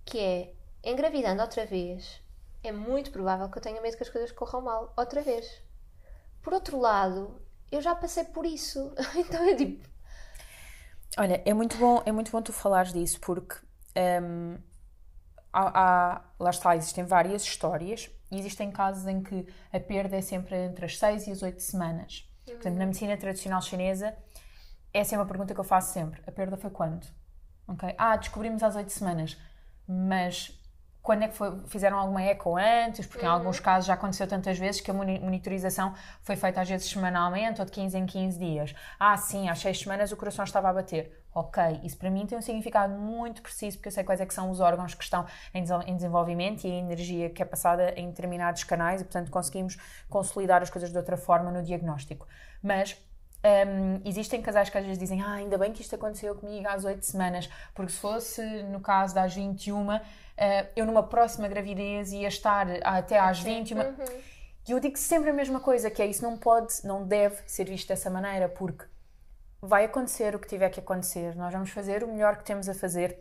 que 0.04 0.18
é, 0.18 0.52
engravidando 0.82 1.42
outra 1.42 1.66
vez, 1.66 2.22
é 2.64 2.72
muito 2.72 3.10
provável 3.10 3.48
que 3.48 3.58
eu 3.58 3.62
tenha 3.62 3.80
medo 3.80 3.96
que 3.96 4.02
as 4.02 4.08
coisas 4.08 4.32
corram 4.32 4.62
mal 4.62 4.92
outra 4.96 5.20
vez. 5.20 5.46
Por 6.42 6.52
outro 6.52 6.80
lado, 6.80 7.40
eu 7.70 7.80
já 7.80 7.94
passei 7.94 8.24
por 8.24 8.46
isso. 8.46 8.94
então 9.14 9.42
é 9.44 9.54
tipo. 9.54 9.86
Olha, 11.18 11.42
é 11.44 11.54
muito 11.54 11.76
bom, 11.76 12.02
é 12.04 12.10
muito 12.10 12.32
bom 12.32 12.42
tu 12.42 12.52
falares 12.52 12.92
disso 12.92 13.20
porque 13.20 13.54
um, 14.22 14.58
há, 15.52 16.14
há, 16.14 16.24
lá 16.40 16.50
está, 16.50 16.74
existem 16.74 17.04
várias 17.04 17.42
histórias 17.42 18.10
e 18.32 18.38
existem 18.38 18.72
casos 18.72 19.06
em 19.06 19.22
que 19.22 19.46
a 19.72 19.78
perda 19.78 20.16
é 20.16 20.20
sempre 20.20 20.56
entre 20.56 20.86
as 20.86 20.98
6 20.98 21.28
e 21.28 21.30
as 21.30 21.42
8 21.42 21.60
semanas. 21.60 22.28
Uhum. 22.48 22.54
Portanto, 22.54 22.76
na 22.76 22.86
medicina 22.86 23.16
tradicional 23.16 23.62
chinesa, 23.62 24.16
essa 24.92 25.14
é 25.14 25.18
uma 25.18 25.26
pergunta 25.26 25.54
que 25.54 25.60
eu 25.60 25.64
faço 25.64 25.92
sempre. 25.92 26.20
A 26.26 26.32
perda 26.32 26.56
foi 26.56 26.70
quando? 26.70 27.06
Okay? 27.68 27.94
Ah, 27.96 28.16
descobrimos 28.16 28.62
às 28.62 28.74
8 28.74 28.90
semanas. 28.90 29.36
Mas 29.86 30.58
quando 31.04 31.22
é 31.22 31.28
que 31.28 31.36
foi, 31.36 31.54
fizeram 31.66 31.98
alguma 31.98 32.22
eco 32.22 32.56
antes, 32.56 33.06
porque 33.06 33.26
uhum. 33.26 33.30
em 33.30 33.34
alguns 33.34 33.60
casos 33.60 33.86
já 33.86 33.92
aconteceu 33.92 34.26
tantas 34.26 34.58
vezes 34.58 34.80
que 34.80 34.90
a 34.90 34.94
monitorização 34.94 35.92
foi 36.22 36.34
feita 36.34 36.62
às 36.62 36.68
vezes 36.68 36.88
semanalmente 36.88 37.60
ou 37.60 37.66
de 37.66 37.72
15 37.72 37.98
em 37.98 38.06
15 38.06 38.38
dias. 38.38 38.74
Ah, 38.98 39.14
sim, 39.18 39.50
às 39.50 39.58
6 39.58 39.80
semanas 39.80 40.12
o 40.12 40.16
coração 40.16 40.42
estava 40.46 40.70
a 40.70 40.72
bater. 40.72 41.22
Ok, 41.34 41.62
isso 41.82 41.98
para 41.98 42.08
mim 42.08 42.24
tem 42.24 42.38
um 42.38 42.40
significado 42.40 42.94
muito 42.94 43.42
preciso, 43.42 43.76
porque 43.76 43.88
eu 43.88 43.92
sei 43.92 44.02
quais 44.02 44.18
é 44.18 44.24
que 44.24 44.32
são 44.32 44.50
os 44.50 44.60
órgãos 44.60 44.94
que 44.94 45.04
estão 45.04 45.26
em 45.52 45.94
desenvolvimento 45.94 46.64
e 46.64 46.72
a 46.72 46.74
energia 46.74 47.28
que 47.28 47.42
é 47.42 47.44
passada 47.44 47.92
em 47.96 48.08
determinados 48.08 48.64
canais 48.64 49.02
e, 49.02 49.04
portanto, 49.04 49.30
conseguimos 49.30 49.76
consolidar 50.08 50.62
as 50.62 50.70
coisas 50.70 50.90
de 50.90 50.96
outra 50.96 51.18
forma 51.18 51.50
no 51.50 51.62
diagnóstico. 51.62 52.26
Mas 52.62 52.96
um, 53.44 54.00
existem 54.08 54.40
casais 54.40 54.70
que 54.70 54.78
às 54.78 54.84
vezes 54.84 54.98
dizem 54.98 55.20
ah, 55.20 55.32
ainda 55.32 55.58
bem 55.58 55.70
que 55.70 55.82
isto 55.82 55.94
aconteceu 55.94 56.34
comigo 56.34 56.66
às 56.66 56.82
8 56.82 57.04
semanas, 57.04 57.50
porque 57.74 57.92
se 57.92 57.98
fosse 57.98 58.42
no 58.64 58.80
caso 58.80 59.14
das 59.14 59.34
21, 59.34 60.00
uh, 60.38 60.68
eu 60.76 60.86
numa 60.86 61.02
próxima 61.02 61.48
gravidez 61.48 62.12
ia 62.12 62.28
estar 62.28 62.66
até 62.82 63.18
às 63.18 63.40
21. 63.40 63.78
Uhum. 63.80 63.94
E 64.66 64.72
eu 64.72 64.80
digo 64.80 64.96
sempre 64.96 65.30
a 65.30 65.32
mesma 65.32 65.60
coisa, 65.60 65.90
que 65.90 66.00
é 66.00 66.06
isso 66.06 66.22
não 66.22 66.38
pode, 66.38 66.74
não 66.84 67.06
deve 67.06 67.36
ser 67.46 67.64
visto 67.64 67.88
dessa 67.88 68.08
maneira, 68.08 68.48
porque 68.48 68.84
vai 69.60 69.84
acontecer 69.84 70.34
o 70.34 70.38
que 70.38 70.48
tiver 70.48 70.70
que 70.70 70.80
acontecer, 70.80 71.34
nós 71.36 71.52
vamos 71.52 71.70
fazer 71.70 72.02
o 72.02 72.08
melhor 72.08 72.36
que 72.36 72.44
temos 72.44 72.68
a 72.68 72.74
fazer 72.74 73.18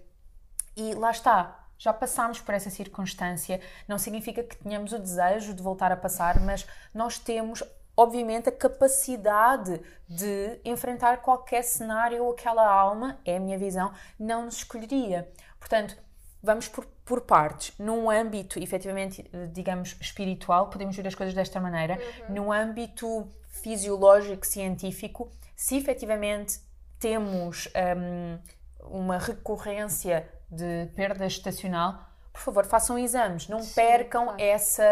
e 0.76 0.94
lá 0.94 1.12
está, 1.12 1.68
já 1.78 1.94
passámos 1.94 2.40
por 2.40 2.54
essa 2.54 2.70
circunstância, 2.70 3.62
não 3.88 3.98
significa 3.98 4.44
que 4.44 4.56
tenhamos 4.58 4.94
o 4.94 5.00
desejo 5.00 5.54
de 5.54 5.62
voltar 5.62 5.92
a 5.92 5.98
passar, 5.98 6.40
mas 6.40 6.66
nós 6.94 7.18
temos 7.18 7.64
obviamente, 7.96 8.50
a 8.50 8.52
capacidade 8.52 9.80
de 10.08 10.60
enfrentar 10.66 11.18
qualquer 11.18 11.64
cenário 11.64 12.24
ou 12.24 12.32
aquela 12.32 12.66
alma, 12.66 13.20
é 13.24 13.38
a 13.38 13.40
minha 13.40 13.58
visão, 13.58 13.94
não 14.20 14.46
nos 14.46 14.58
escolheria. 14.58 15.32
Portanto, 15.60 15.96
vamos 16.44 16.68
por, 16.68 16.86
por 17.06 17.22
partes. 17.22 17.74
Num 17.80 18.10
âmbito, 18.10 18.60
efetivamente, 18.60 19.26
digamos, 19.52 19.96
espiritual, 20.02 20.70
podemos 20.70 20.96
ver 20.96 21.08
as 21.08 21.16
coisas 21.16 21.34
desta 21.34 21.60
maneira. 21.60 21.98
Uhum. 22.28 22.36
Num 22.36 22.52
âmbito 22.52 23.32
fisiológico, 23.48 24.46
científico, 24.46 25.32
se 25.56 25.78
efetivamente 25.78 26.60
temos 27.00 27.70
um, 27.98 28.98
uma 29.00 29.18
recorrência 29.18 30.28
de 30.50 30.88
perda 30.96 31.26
estacional, 31.26 32.13
por 32.34 32.42
favor, 32.42 32.66
façam 32.66 32.98
exames, 32.98 33.48
não 33.48 33.62
Sim, 33.62 33.76
percam 33.76 34.26
claro. 34.26 34.42
essa 34.42 34.84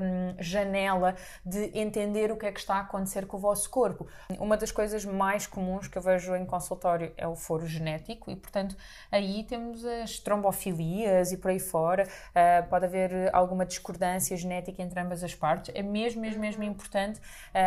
um, 0.00 0.40
janela 0.40 1.16
de 1.44 1.76
entender 1.76 2.30
o 2.30 2.36
que 2.36 2.46
é 2.46 2.52
que 2.52 2.60
está 2.60 2.76
a 2.76 2.80
acontecer 2.80 3.26
com 3.26 3.36
o 3.36 3.40
vosso 3.40 3.68
corpo. 3.68 4.06
Uma 4.38 4.56
das 4.56 4.70
coisas 4.70 5.04
mais 5.04 5.44
comuns 5.44 5.88
que 5.88 5.98
eu 5.98 6.02
vejo 6.02 6.36
em 6.36 6.46
consultório 6.46 7.12
é 7.16 7.26
o 7.26 7.34
foro 7.34 7.66
genético 7.66 8.30
e, 8.30 8.36
portanto, 8.36 8.76
aí 9.10 9.42
temos 9.42 9.84
as 9.84 10.20
trombofilias 10.20 11.32
e 11.32 11.36
por 11.36 11.50
aí 11.50 11.58
fora. 11.58 12.04
Uh, 12.30 12.68
pode 12.68 12.84
haver 12.84 13.34
alguma 13.34 13.66
discordância 13.66 14.36
genética 14.36 14.80
entre 14.80 15.00
ambas 15.00 15.24
as 15.24 15.34
partes. 15.34 15.74
É 15.74 15.82
mesmo, 15.82 16.20
mesmo, 16.20 16.40
mesmo 16.40 16.62
uhum. 16.62 16.70
importante 16.70 17.20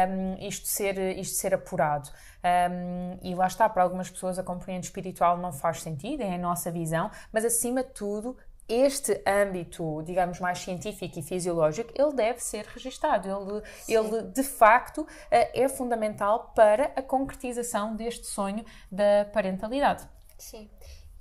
um, 0.09 0.47
isto, 0.47 0.67
ser, 0.67 0.97
isto 1.17 1.35
ser 1.35 1.53
apurado. 1.53 2.09
Um, 2.47 3.17
e 3.21 3.35
lá 3.35 3.47
está, 3.47 3.67
para 3.67 3.83
algumas 3.83 4.09
pessoas 4.09 4.39
a 4.39 4.43
componente 4.43 4.87
espiritual 4.87 5.37
não 5.37 5.51
faz 5.51 5.81
sentido, 5.81 6.21
é 6.21 6.35
a 6.35 6.37
nossa 6.37 6.71
visão, 6.71 7.11
mas 7.31 7.43
acima 7.43 7.83
de 7.83 7.89
tudo 7.89 8.37
este 8.67 9.21
âmbito, 9.25 10.03
digamos, 10.03 10.39
mais 10.39 10.59
científico 10.59 11.19
e 11.19 11.23
fisiológico, 11.23 11.91
ele 11.95 12.13
deve 12.13 12.39
ser 12.39 12.65
registado. 12.65 13.27
Ele, 13.27 13.63
ele, 13.87 14.23
de 14.23 14.43
facto, 14.43 15.07
eh, 15.31 15.63
é 15.63 15.69
fundamental 15.69 16.51
para 16.53 16.91
a 16.95 17.01
concretização 17.01 17.95
deste 17.95 18.27
sonho 18.27 18.65
da 18.91 19.25
parentalidade. 19.31 20.07
Sim. 20.37 20.69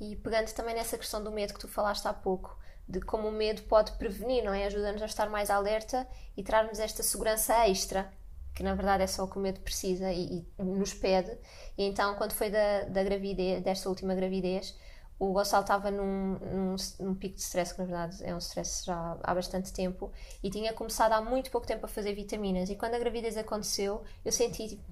E 0.00 0.16
pegando 0.16 0.52
também 0.52 0.74
nessa 0.74 0.98
questão 0.98 1.22
do 1.22 1.30
medo 1.30 1.54
que 1.54 1.60
tu 1.60 1.68
falaste 1.68 2.06
há 2.06 2.12
pouco, 2.12 2.58
de 2.88 3.00
como 3.00 3.28
o 3.28 3.32
medo 3.32 3.62
pode 3.62 3.92
prevenir, 3.92 4.44
não 4.44 4.52
é? 4.52 4.66
Ajuda-nos 4.66 5.02
a 5.02 5.06
estar 5.06 5.28
mais 5.30 5.48
alerta 5.48 6.06
e 6.36 6.42
traz-nos 6.42 6.78
esta 6.78 7.02
segurança 7.02 7.68
extra, 7.68 8.12
que 8.54 8.62
na 8.62 8.74
verdade 8.74 9.02
é 9.02 9.06
só 9.06 9.24
o 9.24 9.30
que 9.30 9.38
o 9.38 9.40
medo 9.40 9.60
precisa 9.60 10.12
e, 10.12 10.46
e 10.58 10.62
nos 10.62 10.94
pede. 10.94 11.36
E 11.76 11.84
então, 11.84 12.14
quando 12.16 12.32
foi 12.32 12.50
da, 12.50 12.84
da 12.84 13.02
gravidez, 13.02 13.62
desta 13.62 13.88
última 13.88 14.14
gravidez, 14.14 14.76
o 15.18 15.32
Gonçalo 15.32 15.62
estava 15.62 15.90
num, 15.90 16.38
num, 16.38 16.76
num, 17.00 17.14
pico 17.14 17.37
de 17.37 17.40
stress, 17.40 17.73
que 17.73 17.80
na 17.80 17.87
verdade 17.87 18.25
é 18.25 18.35
um 18.35 18.38
stress 18.38 18.85
já 18.85 19.16
há 19.23 19.35
bastante 19.35 19.73
tempo, 19.73 20.12
e 20.42 20.50
tinha 20.50 20.73
começado 20.73 21.12
há 21.12 21.23
muito 21.23 21.50
pouco 21.50 21.66
tempo 21.66 21.87
a 21.87 21.88
fazer 21.88 22.14
vitaminas. 22.14 22.68
E 22.68 22.76
quando 22.76 22.94
a 22.94 22.99
gravidez 22.99 23.37
aconteceu, 23.37 24.02
eu 24.25 24.30
senti, 24.32 24.68
tipo, 24.68 24.82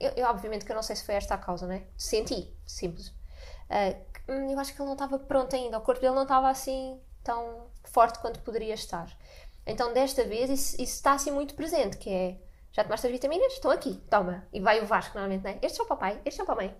eu, 0.00 0.10
eu, 0.16 0.26
obviamente 0.26 0.64
que 0.64 0.72
eu 0.72 0.76
não 0.76 0.82
sei 0.82 0.96
se 0.96 1.04
foi 1.04 1.14
esta 1.14 1.34
a 1.34 1.38
causa, 1.38 1.66
né? 1.66 1.84
Senti, 1.96 2.52
simples. 2.66 3.08
Uh, 3.68 4.10
eu 4.50 4.58
acho 4.58 4.74
que 4.74 4.80
ele 4.80 4.86
não 4.86 4.94
estava 4.94 5.18
pronto 5.18 5.54
ainda, 5.54 5.78
o 5.78 5.80
corpo 5.80 6.00
dele 6.00 6.14
não 6.14 6.22
estava 6.22 6.48
assim 6.48 6.98
tão 7.22 7.66
forte 7.84 8.18
quanto 8.18 8.40
poderia 8.40 8.74
estar. 8.74 9.08
Então, 9.66 9.92
desta 9.92 10.24
vez, 10.24 10.50
isso, 10.50 10.82
isso 10.82 10.94
está 10.94 11.12
assim 11.12 11.30
muito 11.30 11.54
presente, 11.54 11.96
que 11.96 12.10
é, 12.10 12.38
já 12.72 12.82
tomaste 12.82 13.06
as 13.06 13.12
vitaminas? 13.12 13.52
Estão 13.52 13.70
aqui, 13.70 13.94
toma. 14.10 14.44
E 14.52 14.60
vai 14.60 14.80
o 14.80 14.86
Vasco, 14.86 15.16
normalmente, 15.16 15.44
né? 15.44 15.58
Este 15.62 15.80
é 15.80 15.84
o 15.84 15.86
papai, 15.86 16.20
este 16.24 16.40
é 16.40 16.44
o 16.44 16.46
papai. 16.46 16.74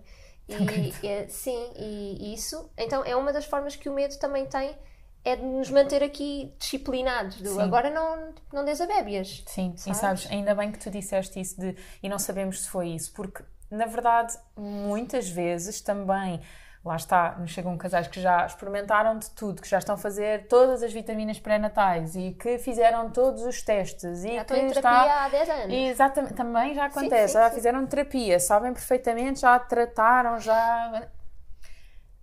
E, 1.03 1.07
é, 1.07 1.27
sim, 1.27 1.71
e 1.77 2.33
isso, 2.33 2.69
então 2.77 3.03
é 3.03 3.15
uma 3.15 3.31
das 3.31 3.45
formas 3.45 3.75
que 3.75 3.89
o 3.89 3.93
medo 3.93 4.17
também 4.19 4.45
tem 4.45 4.75
é 5.23 5.35
de 5.35 5.43
nos 5.43 5.69
manter 5.69 6.03
aqui 6.03 6.53
disciplinados. 6.57 7.39
Do, 7.41 7.59
agora 7.61 7.89
não, 7.89 8.33
não 8.51 8.65
desabébias. 8.65 9.43
Sim, 9.45 9.73
sabes? 9.77 9.85
e 9.85 9.99
sabes, 9.99 10.27
ainda 10.31 10.55
bem 10.55 10.71
que 10.71 10.79
tu 10.79 10.89
disseste 10.89 11.39
isso 11.39 11.59
de, 11.59 11.75
e 12.01 12.09
não 12.09 12.17
sabemos 12.17 12.61
se 12.61 12.69
foi 12.69 12.89
isso, 12.89 13.13
porque 13.13 13.43
na 13.69 13.85
verdade 13.85 14.37
muitas 14.57 15.29
vezes 15.29 15.79
também 15.79 16.41
lá 16.83 16.95
está, 16.95 17.35
nos 17.37 17.51
chegam 17.51 17.77
casais 17.77 18.07
que 18.07 18.19
já 18.19 18.45
experimentaram 18.45 19.17
de 19.17 19.29
tudo, 19.31 19.61
que 19.61 19.69
já 19.69 19.77
estão 19.77 19.95
a 19.95 19.97
fazer 19.97 20.47
todas 20.47 20.81
as 20.81 20.91
vitaminas 20.91 21.39
pré-natais 21.39 22.15
e 22.15 22.31
que 22.31 22.57
fizeram 22.57 23.11
todos 23.11 23.43
os 23.43 23.61
testes 23.61 24.23
e 24.23 24.35
já 24.35 24.45
que 24.45 24.53
estão 24.55 24.67
está... 24.67 25.25
há 25.25 25.29
10 25.29 25.49
anos. 25.49 25.73
Exatamente, 25.73 26.33
também 26.33 26.73
já 26.73 26.85
acontece, 26.85 27.27
sim, 27.27 27.27
sim, 27.27 27.33
já 27.33 27.49
sim. 27.49 27.55
fizeram 27.55 27.85
terapia, 27.85 28.39
sabem 28.39 28.73
perfeitamente, 28.73 29.41
já 29.41 29.59
trataram, 29.59 30.39
já 30.39 31.07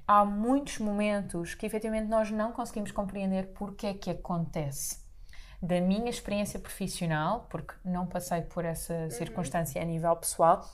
há 0.07 0.25
muitos 0.25 0.79
momentos 0.79 1.55
que 1.55 1.65
efetivamente 1.65 2.09
nós 2.09 2.31
não 2.31 2.50
conseguimos 2.50 2.91
compreender 2.91 3.53
porque 3.55 3.87
é 3.87 3.95
que 3.95 4.11
acontece. 4.11 5.07
Da 5.62 5.81
minha 5.81 6.09
experiência 6.09 6.59
profissional, 6.59 7.47
porque 7.50 7.75
não 7.85 8.07
passei 8.07 8.43
por 8.43 8.65
essa 8.65 8.95
uhum. 8.95 9.11
circunstância 9.11 9.83
a 9.83 9.85
nível 9.85 10.15
pessoal, 10.17 10.65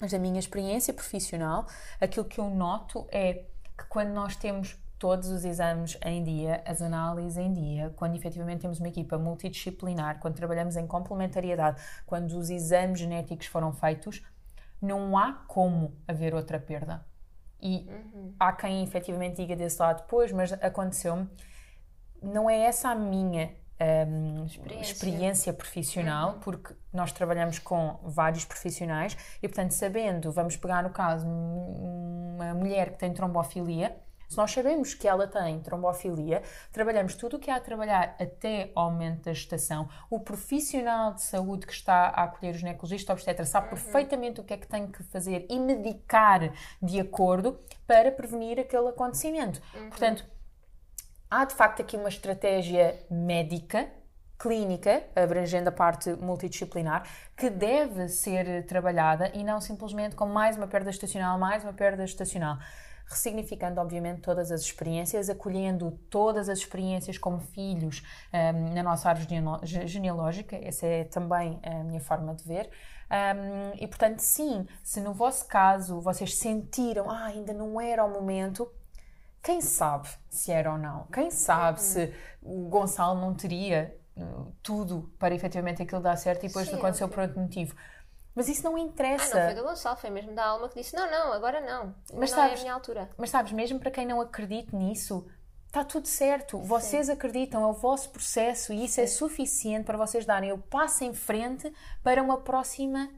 mas 0.00 0.12
da 0.12 0.18
minha 0.18 0.38
experiência 0.38 0.94
profissional, 0.94 1.66
aquilo 2.00 2.24
que 2.24 2.40
eu 2.40 2.48
noto 2.48 3.06
é 3.10 3.44
que 3.76 3.84
quando 3.88 4.10
nós 4.10 4.34
temos 4.34 4.78
todos 4.98 5.30
os 5.30 5.44
exames 5.44 5.96
em 6.04 6.22
dia, 6.22 6.62
as 6.66 6.82
análises 6.82 7.38
em 7.38 7.52
dia, 7.52 7.92
quando 7.96 8.16
efetivamente 8.16 8.60
temos 8.60 8.78
uma 8.78 8.88
equipa 8.88 9.16
multidisciplinar, 9.18 10.20
quando 10.20 10.34
trabalhamos 10.34 10.76
em 10.76 10.86
complementariedade, 10.86 11.82
quando 12.06 12.36
os 12.36 12.50
exames 12.50 12.98
genéticos 12.98 13.46
foram 13.46 13.72
feitos, 13.72 14.22
não 14.80 15.16
há 15.16 15.32
como 15.46 15.94
haver 16.06 16.34
outra 16.34 16.58
perda. 16.58 17.04
E 17.62 17.86
uhum. 17.88 18.34
há 18.38 18.52
quem 18.52 18.82
efetivamente 18.82 19.36
diga 19.36 19.54
desse 19.54 19.80
lado, 19.80 20.02
depois, 20.02 20.32
mas 20.32 20.52
aconteceu-me. 20.52 21.28
Não 22.22 22.48
é 22.48 22.58
essa 22.58 22.90
a 22.90 22.94
minha 22.94 23.54
um, 23.80 24.44
experiência. 24.44 24.92
experiência. 24.92 25.52
profissional, 25.52 26.32
uhum. 26.34 26.40
porque 26.40 26.74
nós 26.92 27.12
trabalhamos 27.12 27.58
com 27.58 27.98
vários 28.04 28.44
profissionais 28.44 29.16
e, 29.42 29.48
portanto, 29.48 29.72
sabendo, 29.72 30.30
vamos 30.30 30.56
pegar 30.56 30.82
no 30.82 30.90
caso 30.90 31.26
uma 31.26 32.54
mulher 32.54 32.92
que 32.92 32.98
tem 32.98 33.12
trombofilia, 33.12 33.96
se 34.30 34.36
nós 34.36 34.52
sabemos 34.52 34.94
que 34.94 35.08
ela 35.08 35.26
tem 35.26 35.58
trombofilia, 35.58 36.40
trabalhamos 36.70 37.16
tudo 37.16 37.36
o 37.36 37.40
que 37.40 37.50
há 37.50 37.56
a 37.56 37.60
trabalhar 37.60 38.14
até 38.16 38.70
ao 38.76 38.84
aumento 38.84 39.24
da 39.24 39.32
gestação. 39.32 39.88
O 40.08 40.20
profissional 40.20 41.14
de 41.14 41.22
saúde 41.22 41.66
que 41.66 41.72
está 41.72 42.06
a 42.10 42.22
acolher 42.22 42.54
o 42.54 42.58
ginecologista 42.58 43.12
obstetra 43.12 43.44
sabe 43.44 43.66
uhum. 43.66 43.70
perfeitamente 43.70 44.40
o 44.40 44.44
que 44.44 44.54
é 44.54 44.56
que 44.56 44.68
tem 44.68 44.86
que 44.86 45.02
fazer 45.02 45.46
e 45.50 45.58
medicar 45.58 46.52
de 46.80 47.00
acordo 47.00 47.58
para 47.88 48.12
prevenir 48.12 48.60
aquele 48.60 48.88
acontecimento. 48.90 49.60
Uhum. 49.74 49.88
Portanto, 49.88 50.24
há 51.30 51.44
de 51.44 51.54
facto 51.54 51.80
aqui 51.80 51.96
uma 51.96 52.08
estratégia 52.08 52.98
médica 53.10 53.88
clínica, 54.40 55.04
abrangendo 55.14 55.68
a 55.68 55.72
parte 55.72 56.10
multidisciplinar, 56.14 57.06
que 57.36 57.50
deve 57.50 58.08
ser 58.08 58.64
trabalhada 58.66 59.30
e 59.34 59.44
não 59.44 59.60
simplesmente 59.60 60.16
com 60.16 60.24
mais 60.24 60.56
uma 60.56 60.66
perda 60.66 60.88
estacional, 60.88 61.38
mais 61.38 61.62
uma 61.62 61.74
perda 61.74 62.02
estacional. 62.04 62.56
Ressignificando, 63.04 63.80
obviamente, 63.80 64.22
todas 64.22 64.50
as 64.50 64.62
experiências, 64.62 65.28
acolhendo 65.28 65.90
todas 66.08 66.48
as 66.48 66.60
experiências 66.60 67.18
como 67.18 67.40
filhos 67.40 68.02
um, 68.32 68.72
na 68.72 68.82
nossa 68.82 69.10
árvore 69.10 69.28
genealógica, 69.86 70.56
essa 70.56 70.86
é 70.86 71.04
também 71.04 71.60
a 71.62 71.84
minha 71.84 72.00
forma 72.00 72.34
de 72.34 72.44
ver. 72.44 72.70
Um, 73.10 73.76
e 73.78 73.86
portanto, 73.88 74.20
sim, 74.20 74.66
se 74.82 75.00
no 75.00 75.12
vosso 75.12 75.46
caso 75.48 76.00
vocês 76.00 76.36
sentiram, 76.36 77.10
ah, 77.10 77.26
ainda 77.26 77.52
não 77.52 77.80
era 77.80 78.04
o 78.04 78.08
momento, 78.08 78.70
quem 79.42 79.60
sabe 79.60 80.08
se 80.28 80.52
era 80.52 80.72
ou 80.72 80.78
não? 80.78 81.06
Quem 81.06 81.30
sabe 81.30 81.78
uhum. 81.78 81.84
se 81.84 82.14
o 82.42 82.68
Gonçalo 82.68 83.20
não 83.20 83.34
teria 83.34 83.96
uh, 84.16 84.52
tudo 84.62 85.10
para 85.18 85.34
efetivamente 85.34 85.82
aquilo 85.82 86.00
dar 86.00 86.16
certo 86.16 86.44
e 86.44 86.48
depois 86.48 86.68
Sim, 86.68 86.76
aconteceu 86.76 87.08
por 87.08 87.20
outro 87.20 87.40
motivo? 87.40 87.74
Mas 88.34 88.48
isso 88.48 88.62
não 88.62 88.78
interessa. 88.78 89.36
Ah, 89.36 89.40
não 89.40 89.46
foi 89.46 89.54
do 89.54 89.68
Gonçalo, 89.68 89.96
foi 89.96 90.10
mesmo 90.10 90.34
da 90.34 90.44
alma 90.44 90.68
que 90.68 90.80
disse: 90.80 90.94
não, 90.94 91.10
não, 91.10 91.32
agora 91.32 91.60
não. 91.60 91.94
Mas 92.12 92.30
não 92.30 92.38
sabes, 92.38 92.52
é 92.52 92.60
a 92.60 92.62
minha 92.62 92.74
altura. 92.74 93.10
Mas 93.16 93.30
sabes, 93.30 93.52
mesmo 93.52 93.80
para 93.80 93.90
quem 93.90 94.06
não 94.06 94.20
acredite 94.20 94.74
nisso, 94.76 95.26
está 95.66 95.84
tudo 95.84 96.06
certo. 96.06 96.58
Sim. 96.58 96.64
Vocês 96.64 97.08
acreditam, 97.08 97.62
é 97.62 97.66
o 97.66 97.72
vosso 97.72 98.10
processo 98.10 98.72
e 98.72 98.84
isso 98.84 99.00
é 99.00 99.06
Sim. 99.06 99.14
é 99.14 99.18
suficiente 99.18 99.84
para 99.84 99.98
vocês 99.98 100.24
darem 100.26 100.52
o 100.52 100.58
passo 100.58 101.02
em 101.02 101.14
frente 101.14 101.72
para 102.02 102.22
uma 102.22 102.38
próxima 102.38 103.10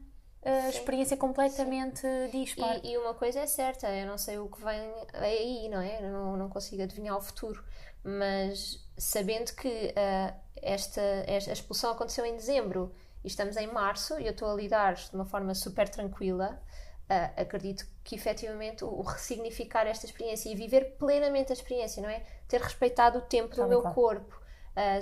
uh, 0.45 0.69
experiência 0.69 1.17
completamente 1.17 2.07
dispar. 2.31 2.81
E, 2.85 2.93
e, 2.93 2.99
uma 2.99 3.15
coisa 3.15 3.41
é 3.41 3.47
certa, 3.47 3.89
eu 3.89 4.07
não 4.07 4.19
sei 4.19 4.39
o 4.39 4.49
que 4.49 4.63
vem 4.63 4.93
aí, 5.15 5.69
não 5.69 5.81
é? 5.81 6.05
Eu 6.05 6.11
não, 6.11 6.37
não 6.37 6.49
consigo 6.49 6.83
adivinhar 6.83 7.17
o 7.17 7.21
futuro, 7.21 7.65
mas 8.03 8.85
sabendo 8.97 9.53
que 9.55 9.69
uh, 9.69 10.35
esta, 10.57 11.01
esta 11.27 11.51
a 11.51 11.53
expulsão 11.53 11.93
aconteceu 11.93 12.25
em 12.27 12.37
dezembro 12.37 12.93
e 13.25 13.29
estamos 13.29 13.57
em 13.57 13.67
março 13.69 14.19
e 14.21 14.27
eu 14.27 14.33
estou 14.33 14.51
a 14.51 14.55
lidar 14.55 14.95
de 14.95 15.15
uma 15.15 15.25
forma 15.25 15.55
super 15.55 15.89
tranquila, 15.89 16.61
uh, 17.09 17.41
acredito 17.41 17.87
que 18.03 18.17
efetivamente 18.17 18.85
o, 18.85 18.89
o, 18.89 19.03
ressignificar 19.03 19.87
esta 19.87 20.07
experiência 20.07 20.49
e 20.51 20.55
viver 20.55 20.97
plenamente 20.99 21.53
a 21.53 21.55
experiência, 21.55 22.03
não 22.03 22.11
é? 22.11 22.25
Ter 22.49 22.61
respeitado 22.61 23.19
o 23.19 23.23
tempo 23.23 23.55
do 23.55 23.67
meu 23.67 23.83
corpo, 23.83 24.43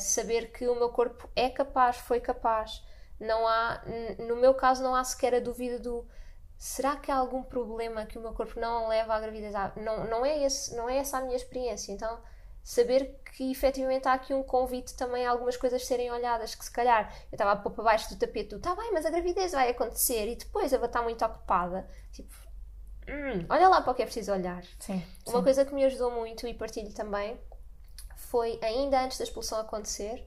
saber 0.00 0.50
que 0.52 0.66
o 0.68 0.74
meu 0.74 0.90
corpo 0.90 1.28
é 1.34 1.48
capaz, 1.48 1.96
foi 1.96 2.20
capaz 2.20 2.82
não 3.20 3.46
há, 3.46 3.82
no 4.18 4.36
meu 4.36 4.54
caso, 4.54 4.82
não 4.82 4.94
há 4.94 5.04
sequer 5.04 5.34
a 5.34 5.40
dúvida 5.40 5.78
do 5.78 6.06
será 6.60 6.94
que 6.96 7.10
há 7.10 7.16
algum 7.16 7.42
problema 7.42 8.04
que 8.04 8.18
o 8.18 8.20
meu 8.20 8.34
corpo 8.34 8.60
não 8.60 8.86
leva 8.86 9.14
à 9.14 9.20
gravidez? 9.20 9.54
Não, 9.76 10.04
não, 10.06 10.26
é 10.26 10.44
esse, 10.44 10.76
não 10.76 10.88
é 10.90 10.98
essa 10.98 11.16
a 11.16 11.22
minha 11.22 11.34
experiência. 11.34 11.90
Então, 11.90 12.20
saber 12.62 13.18
que 13.34 13.50
efetivamente 13.50 14.06
há 14.06 14.12
aqui 14.12 14.34
um 14.34 14.42
convite 14.42 14.94
também 14.94 15.26
a 15.26 15.30
algumas 15.30 15.56
coisas 15.56 15.86
serem 15.86 16.10
olhadas, 16.10 16.54
que 16.54 16.62
se 16.62 16.70
calhar 16.70 17.10
eu 17.32 17.36
estava 17.36 17.52
a 17.52 17.56
pôr 17.56 17.72
para 17.72 17.84
baixo 17.84 18.10
do 18.10 18.18
tapete, 18.18 18.54
está 18.54 18.74
bem, 18.76 18.92
mas 18.92 19.06
a 19.06 19.10
gravidez 19.10 19.52
vai 19.52 19.70
acontecer 19.70 20.28
e 20.28 20.36
depois 20.36 20.70
eu 20.70 20.78
vou 20.78 20.86
estar 20.86 21.02
muito 21.02 21.24
ocupada. 21.24 21.88
Tipo, 22.12 22.34
hum, 23.08 23.46
olha 23.48 23.66
lá 23.66 23.80
para 23.80 23.92
o 23.92 23.94
que 23.94 24.02
é 24.02 24.04
preciso 24.04 24.30
olhar. 24.30 24.62
Sim, 24.78 25.02
Uma 25.26 25.38
sim. 25.38 25.44
coisa 25.44 25.64
que 25.64 25.74
me 25.74 25.82
ajudou 25.86 26.10
muito 26.10 26.46
e 26.46 26.52
partilho 26.52 26.92
também 26.92 27.40
foi, 28.16 28.58
ainda 28.62 29.00
antes 29.00 29.16
da 29.16 29.24
expulsão 29.24 29.58
acontecer, 29.58 30.26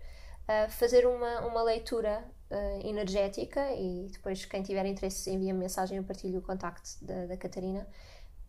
uh, 0.50 0.70
fazer 0.72 1.06
uma, 1.06 1.42
uma 1.42 1.62
leitura 1.62 2.26
uh, 2.54 2.88
energética 2.88 3.74
e 3.74 4.08
depois 4.12 4.46
quem 4.46 4.62
tiver 4.62 4.86
interesse 4.86 5.30
envia 5.30 5.54
-me 5.54 5.60
mensagem 5.60 5.98
eu 5.98 6.04
partilho 6.04 6.40
o 6.40 6.42
contacto 6.42 6.90
da, 7.02 7.26
da 7.26 7.38
Catarina 7.38 7.88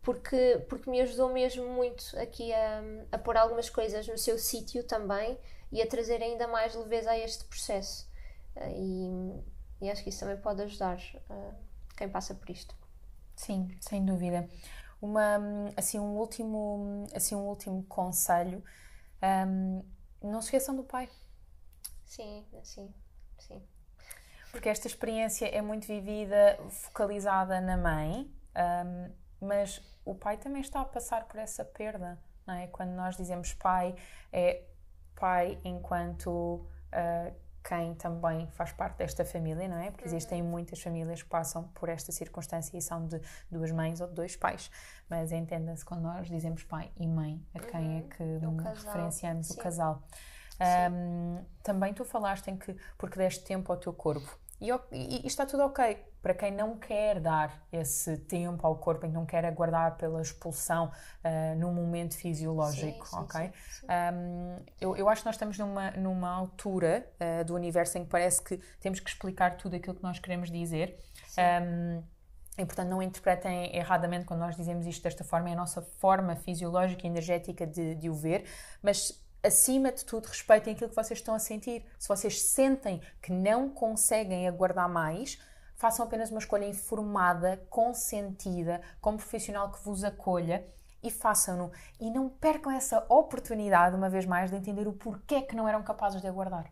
porque, 0.05 0.63
porque 0.69 0.89
me 0.89 1.01
ajudou 1.01 1.33
mesmo 1.33 1.67
muito 1.67 2.17
aqui 2.19 2.53
a, 2.53 2.83
a 3.11 3.17
pôr 3.17 3.35
algumas 3.35 3.71
coisas 3.71 4.07
no 4.07 4.17
seu 4.19 4.37
sítio 4.37 4.83
também 4.83 5.35
e 5.71 5.81
a 5.81 5.87
trazer 5.87 6.21
ainda 6.21 6.47
mais 6.47 6.75
leveza 6.75 7.09
a 7.09 7.17
este 7.17 7.43
processo. 7.45 8.07
Uh, 8.55 9.41
e, 9.81 9.85
e, 9.85 9.89
acho 9.89 10.03
que 10.03 10.09
isso 10.09 10.19
também 10.19 10.37
pode 10.37 10.61
ajudar 10.61 10.97
uh, 11.29 11.55
quem 11.97 12.07
passa 12.07 12.35
por 12.35 12.49
isto. 12.51 12.75
Sim 13.35 13.75
sem 13.81 14.05
dúvida. 14.05 14.47
Uma 15.01 15.39
assim 15.75 15.99
um 15.99 16.15
último 16.17 17.07
assim 17.13 17.35
um 17.35 17.47
último 17.47 17.83
conselho 17.83 18.63
um, 19.47 19.83
não 20.21 20.39
se 20.39 20.47
esqueçam 20.47 20.75
do 20.75 20.83
pai. 20.83 21.09
Sim 22.05 22.45
sim 22.63 22.93
sim 23.39 23.61
porque 24.55 24.69
esta 24.69 24.87
experiência 24.87 25.53
é 25.53 25.61
muito 25.61 25.85
vivida, 25.85 26.57
focalizada 26.69 27.59
na 27.59 27.75
mãe, 27.75 28.33
um, 28.55 29.11
mas 29.45 29.81
o 30.05 30.15
pai 30.15 30.37
também 30.37 30.61
está 30.61 30.79
a 30.79 30.85
passar 30.85 31.25
por 31.25 31.37
essa 31.37 31.65
perda, 31.65 32.17
não 32.47 32.53
é? 32.53 32.67
Quando 32.67 32.91
nós 32.91 33.17
dizemos 33.17 33.53
pai, 33.53 33.93
é 34.31 34.63
pai 35.13 35.59
enquanto 35.65 36.29
uh, 36.29 37.35
quem 37.67 37.95
também 37.95 38.47
faz 38.51 38.71
parte 38.71 38.95
desta 38.99 39.25
família, 39.25 39.67
não 39.67 39.77
é? 39.77 39.91
Porque 39.91 40.05
existem 40.05 40.41
uhum. 40.41 40.47
muitas 40.47 40.81
famílias 40.81 41.21
que 41.21 41.27
passam 41.27 41.67
por 41.73 41.89
esta 41.89 42.13
circunstância 42.13 42.77
e 42.77 42.81
são 42.81 43.05
de 43.05 43.19
duas 43.51 43.71
mães 43.71 43.99
ou 43.99 44.07
de 44.07 44.13
dois 44.13 44.37
pais. 44.37 44.71
Mas 45.09 45.33
entenda-se 45.33 45.83
quando 45.83 46.03
nós 46.03 46.29
dizemos 46.29 46.63
pai 46.63 46.89
e 46.97 47.05
mãe, 47.05 47.45
a 47.53 47.59
quem 47.59 47.97
é 47.97 48.01
uhum. 48.01 48.55
que 48.55 48.69
referenciamos 48.69 49.47
Sim. 49.47 49.53
o 49.55 49.57
casal. 49.57 50.01
Um, 50.57 51.43
também 51.61 51.93
tu 51.93 52.05
falaste 52.05 52.47
em 52.47 52.55
que 52.55 52.73
porque 52.97 53.17
deste 53.17 53.43
tempo 53.43 53.69
ao 53.73 53.77
teu 53.77 53.91
corpo 53.91 54.39
e, 54.61 54.71
e, 55.23 55.27
está 55.27 55.45
tudo 55.45 55.63
ok 55.63 55.97
para 56.21 56.33
quem 56.33 56.51
não 56.51 56.77
quer 56.77 57.19
dar 57.19 57.61
esse 57.71 58.17
tempo 58.17 58.65
ao 58.65 58.77
corpo, 58.77 59.05
e 59.05 59.09
não 59.09 59.25
quer 59.25 59.45
aguardar 59.45 59.95
pela 59.95 60.21
expulsão 60.21 60.87
uh, 60.87 61.59
num 61.59 61.71
momento 61.71 62.15
fisiológico, 62.15 63.05
sim, 63.07 63.15
ok? 63.15 63.41
Sim, 63.41 63.51
sim, 63.69 63.85
um, 63.85 64.65
eu, 64.81 64.95
eu, 64.95 65.07
acho 65.07 65.21
que 65.21 65.27
nós 65.27 65.35
estamos 65.35 65.57
numa, 65.59 65.91
numa 65.91 66.29
altura 66.29 67.07
uh, 67.19 67.45
do 67.45 67.53
universo 67.53 67.99
em 67.99 68.03
que 68.05 68.09
parece 68.09 68.41
que 68.41 68.57
temos 68.79 68.99
que 68.99 69.09
explicar 69.09 69.57
tudo 69.57 69.75
aquilo 69.75 69.95
que 69.95 70.03
nós 70.03 70.17
queremos 70.17 70.49
dizer. 70.49 70.97
Um, 71.37 72.03
e, 72.57 72.65
portanto, 72.65 72.87
não 72.87 73.01
interpretem 73.01 73.75
erradamente 73.75 74.25
quando 74.25 74.39
nós 74.39 74.55
dizemos 74.55 74.87
isto 74.87 75.03
desta 75.03 75.23
forma, 75.23 75.49
é 75.49 75.53
a 75.53 75.55
nossa 75.55 75.81
forma 75.81 76.35
fisiológica 76.37 77.05
e 77.05 77.09
energética 77.09 77.67
de, 77.67 77.95
de 77.95 78.09
o 78.09 78.13
ver, 78.13 78.45
mas 78.81 79.24
acima 79.45 79.91
de 79.91 80.03
tudo, 80.03 80.27
respeitem 80.27 80.73
aquilo 80.73 80.89
que 80.89 80.95
vocês 80.95 81.19
estão 81.19 81.35
a 81.35 81.39
sentir. 81.39 81.85
Se 81.99 82.07
vocês 82.07 82.41
sentem 82.41 83.01
que 83.21 83.31
não 83.31 83.69
conseguem 83.69 84.47
aguardar 84.47 84.89
mais, 84.89 85.39
façam 85.75 86.05
apenas 86.05 86.31
uma 86.31 86.39
escolha 86.39 86.65
informada, 86.65 87.57
consentida, 87.69 88.81
com 88.99 89.11
um 89.11 89.17
profissional 89.17 89.71
que 89.71 89.83
vos 89.83 90.03
acolha 90.03 90.65
e 91.03 91.11
façam-no. 91.11 91.71
E 91.99 92.09
não 92.09 92.29
percam 92.29 92.71
essa 92.71 93.05
oportunidade, 93.09 93.95
uma 93.95 94.09
vez 94.09 94.25
mais, 94.25 94.49
de 94.49 94.57
entender 94.57 94.87
o 94.87 94.93
porquê 94.93 95.41
que 95.41 95.55
não 95.55 95.67
eram 95.67 95.83
capazes 95.83 96.21
de 96.21 96.27
aguardar. 96.27 96.71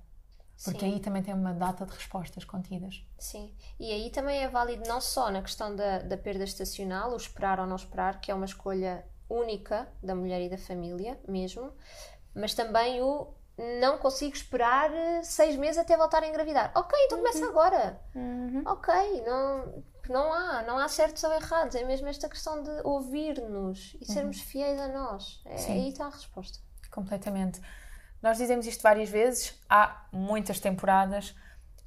Porque 0.64 0.80
Sim. 0.80 0.94
aí 0.94 1.00
também 1.00 1.22
tem 1.22 1.34
uma 1.34 1.54
data 1.54 1.86
de 1.86 1.92
respostas 1.92 2.46
contidas. 2.46 3.06
Sim. 3.18 3.54
E 3.80 3.92
aí 3.92 4.10
também 4.10 4.44
é 4.44 4.48
válido 4.48 4.88
não 4.88 5.02
só 5.02 5.30
na 5.30 5.42
questão 5.42 5.76
da, 5.76 6.00
da 6.00 6.18
perda 6.18 6.44
estacional, 6.44 7.12
o 7.12 7.18
esperar 7.18 7.60
ou 7.60 7.66
não 7.66 7.76
esperar, 7.76 8.22
que 8.22 8.32
é 8.32 8.36
uma 8.36 8.46
escolha 8.46 9.06
única 9.30 9.88
da 10.02 10.14
mulher 10.14 10.42
e 10.42 10.50
da 10.50 10.58
família 10.58 11.20
mesmo, 11.28 11.74
mas 12.36 12.54
também 12.54 13.02
o 13.02 13.34
não 13.80 13.98
consigo 14.00 14.36
esperar 14.36 14.92
eh, 14.92 15.22
seis 15.24 15.56
meses 15.56 15.78
até 15.78 15.96
voltar 15.96 16.24
a 16.24 16.28
engravidar. 16.28 16.72
Ok, 16.76 16.98
então 17.06 17.20
começa 17.20 17.40
uhum. 17.40 17.50
agora. 17.50 18.02
Uhum. 18.16 18.64
Ok, 18.66 18.94
não, 19.26 19.84
não 20.10 20.34
há, 20.34 20.64
não 20.64 20.78
há 20.80 20.88
certos 20.88 21.24
ou 21.24 21.32
errados. 21.32 21.76
É 21.76 21.84
mesmo 21.86 22.08
esta 22.08 22.28
questão 22.28 22.64
de 22.64 22.72
ouvir-nos 22.84 23.96
e 24.02 24.06
sermos 24.06 24.40
uhum. 24.40 24.46
fiéis 24.46 24.80
a 24.80 24.88
nós. 24.88 25.42
É, 25.46 25.72
aí 25.72 25.90
está 25.90 26.06
a 26.06 26.10
resposta. 26.10 26.60
Completamente. 26.90 27.62
Nós 28.22 28.38
dizemos 28.38 28.66
isto 28.66 28.82
várias 28.82 29.10
vezes, 29.10 29.60
há 29.70 30.08
muitas 30.12 30.60
temporadas. 30.60 31.36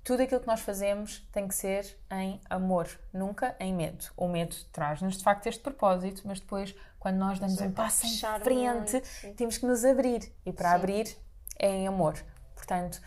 Tudo 0.04 0.22
aquilo 0.22 0.40
que 0.40 0.46
nós 0.46 0.60
fazemos 0.60 1.26
tem 1.32 1.48
que 1.48 1.54
ser 1.54 1.98
em 2.12 2.40
amor, 2.48 2.88
nunca 3.12 3.56
em 3.58 3.74
medo. 3.74 4.04
O 4.16 4.28
medo 4.28 4.54
traz-nos 4.70 5.16
de 5.16 5.24
facto 5.24 5.46
este 5.48 5.62
propósito, 5.62 6.22
mas 6.26 6.38
depois 6.38 6.76
quando 7.06 7.18
nós 7.18 7.38
damos 7.38 7.60
um 7.60 7.70
passo 7.70 8.04
em 8.04 8.18
frente, 8.40 8.92
muito, 9.22 9.36
temos 9.36 9.58
que 9.58 9.64
nos 9.64 9.84
abrir. 9.84 10.34
E 10.44 10.52
para 10.52 10.70
sim. 10.70 10.74
abrir 10.74 11.16
é 11.56 11.68
em 11.68 11.86
amor. 11.86 12.20
Portanto, 12.52 13.00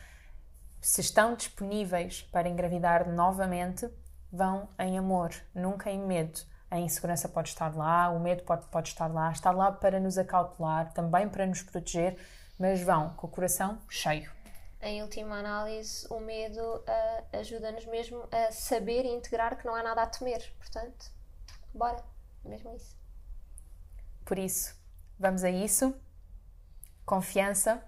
se 0.79 1.01
estão 1.01 1.35
disponíveis 1.35 2.21
para 2.31 2.47
engravidar 2.47 3.09
novamente, 3.09 3.89
vão 4.31 4.69
em 4.79 4.97
amor, 4.97 5.31
nunca 5.53 5.91
em 5.91 5.99
medo. 5.99 6.39
a 6.71 6.79
insegurança 6.79 7.27
pode 7.27 7.49
estar 7.49 7.75
lá, 7.75 8.09
o 8.09 8.21
medo 8.21 8.43
pode, 8.43 8.67
pode 8.67 8.87
estar 8.87 9.07
lá, 9.07 9.33
está 9.33 9.51
lá 9.51 9.69
para 9.69 9.99
nos 9.99 10.17
acautelar, 10.17 10.93
também 10.93 11.27
para 11.27 11.45
nos 11.45 11.61
proteger, 11.61 12.17
mas 12.57 12.79
vão 12.79 13.09
com 13.15 13.27
o 13.27 13.29
coração 13.29 13.79
cheio. 13.89 14.31
Em 14.81 15.03
última 15.03 15.39
análise, 15.39 16.07
o 16.09 16.21
medo 16.21 16.61
uh, 16.61 17.37
ajuda-nos 17.37 17.85
mesmo 17.85 18.23
a 18.31 18.49
saber 18.49 19.03
e 19.03 19.09
integrar 19.09 19.57
que 19.57 19.65
não 19.65 19.75
há 19.75 19.83
nada 19.83 20.03
a 20.03 20.07
temer. 20.07 20.53
Portanto, 20.57 21.11
bora, 21.73 22.01
mesmo 22.45 22.73
isso. 22.73 22.98
Por 24.29 24.37
isso, 24.37 24.75
vamos 25.17 25.43
a 25.43 25.49
isso. 25.49 25.91
Confiança. 27.03 27.83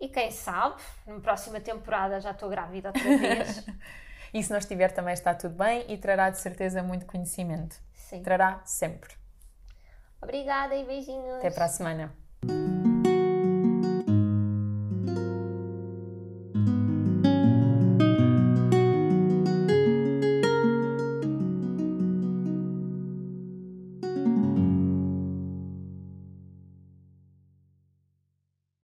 E 0.00 0.08
quem 0.08 0.32
sabe, 0.32 0.82
na 1.06 1.20
próxima 1.20 1.60
temporada 1.60 2.20
já 2.20 2.32
estou 2.32 2.48
grávida 2.48 2.88
outra 2.88 3.18
vez. 3.18 3.64
e 4.34 4.42
se 4.42 4.50
não 4.50 4.58
estiver 4.58 4.90
também 4.90 5.14
está 5.14 5.32
tudo 5.32 5.54
bem 5.54 5.84
e 5.88 5.96
trará 5.96 6.28
de 6.28 6.40
certeza 6.40 6.82
muito 6.82 7.06
conhecimento. 7.06 7.76
Sim. 7.94 8.20
Trará 8.20 8.60
sempre. 8.64 9.14
Obrigada 10.20 10.74
e 10.74 10.84
beijinhos. 10.84 11.38
Até 11.38 11.52
para 11.52 11.66
a 11.66 11.68
semana. 11.68 12.12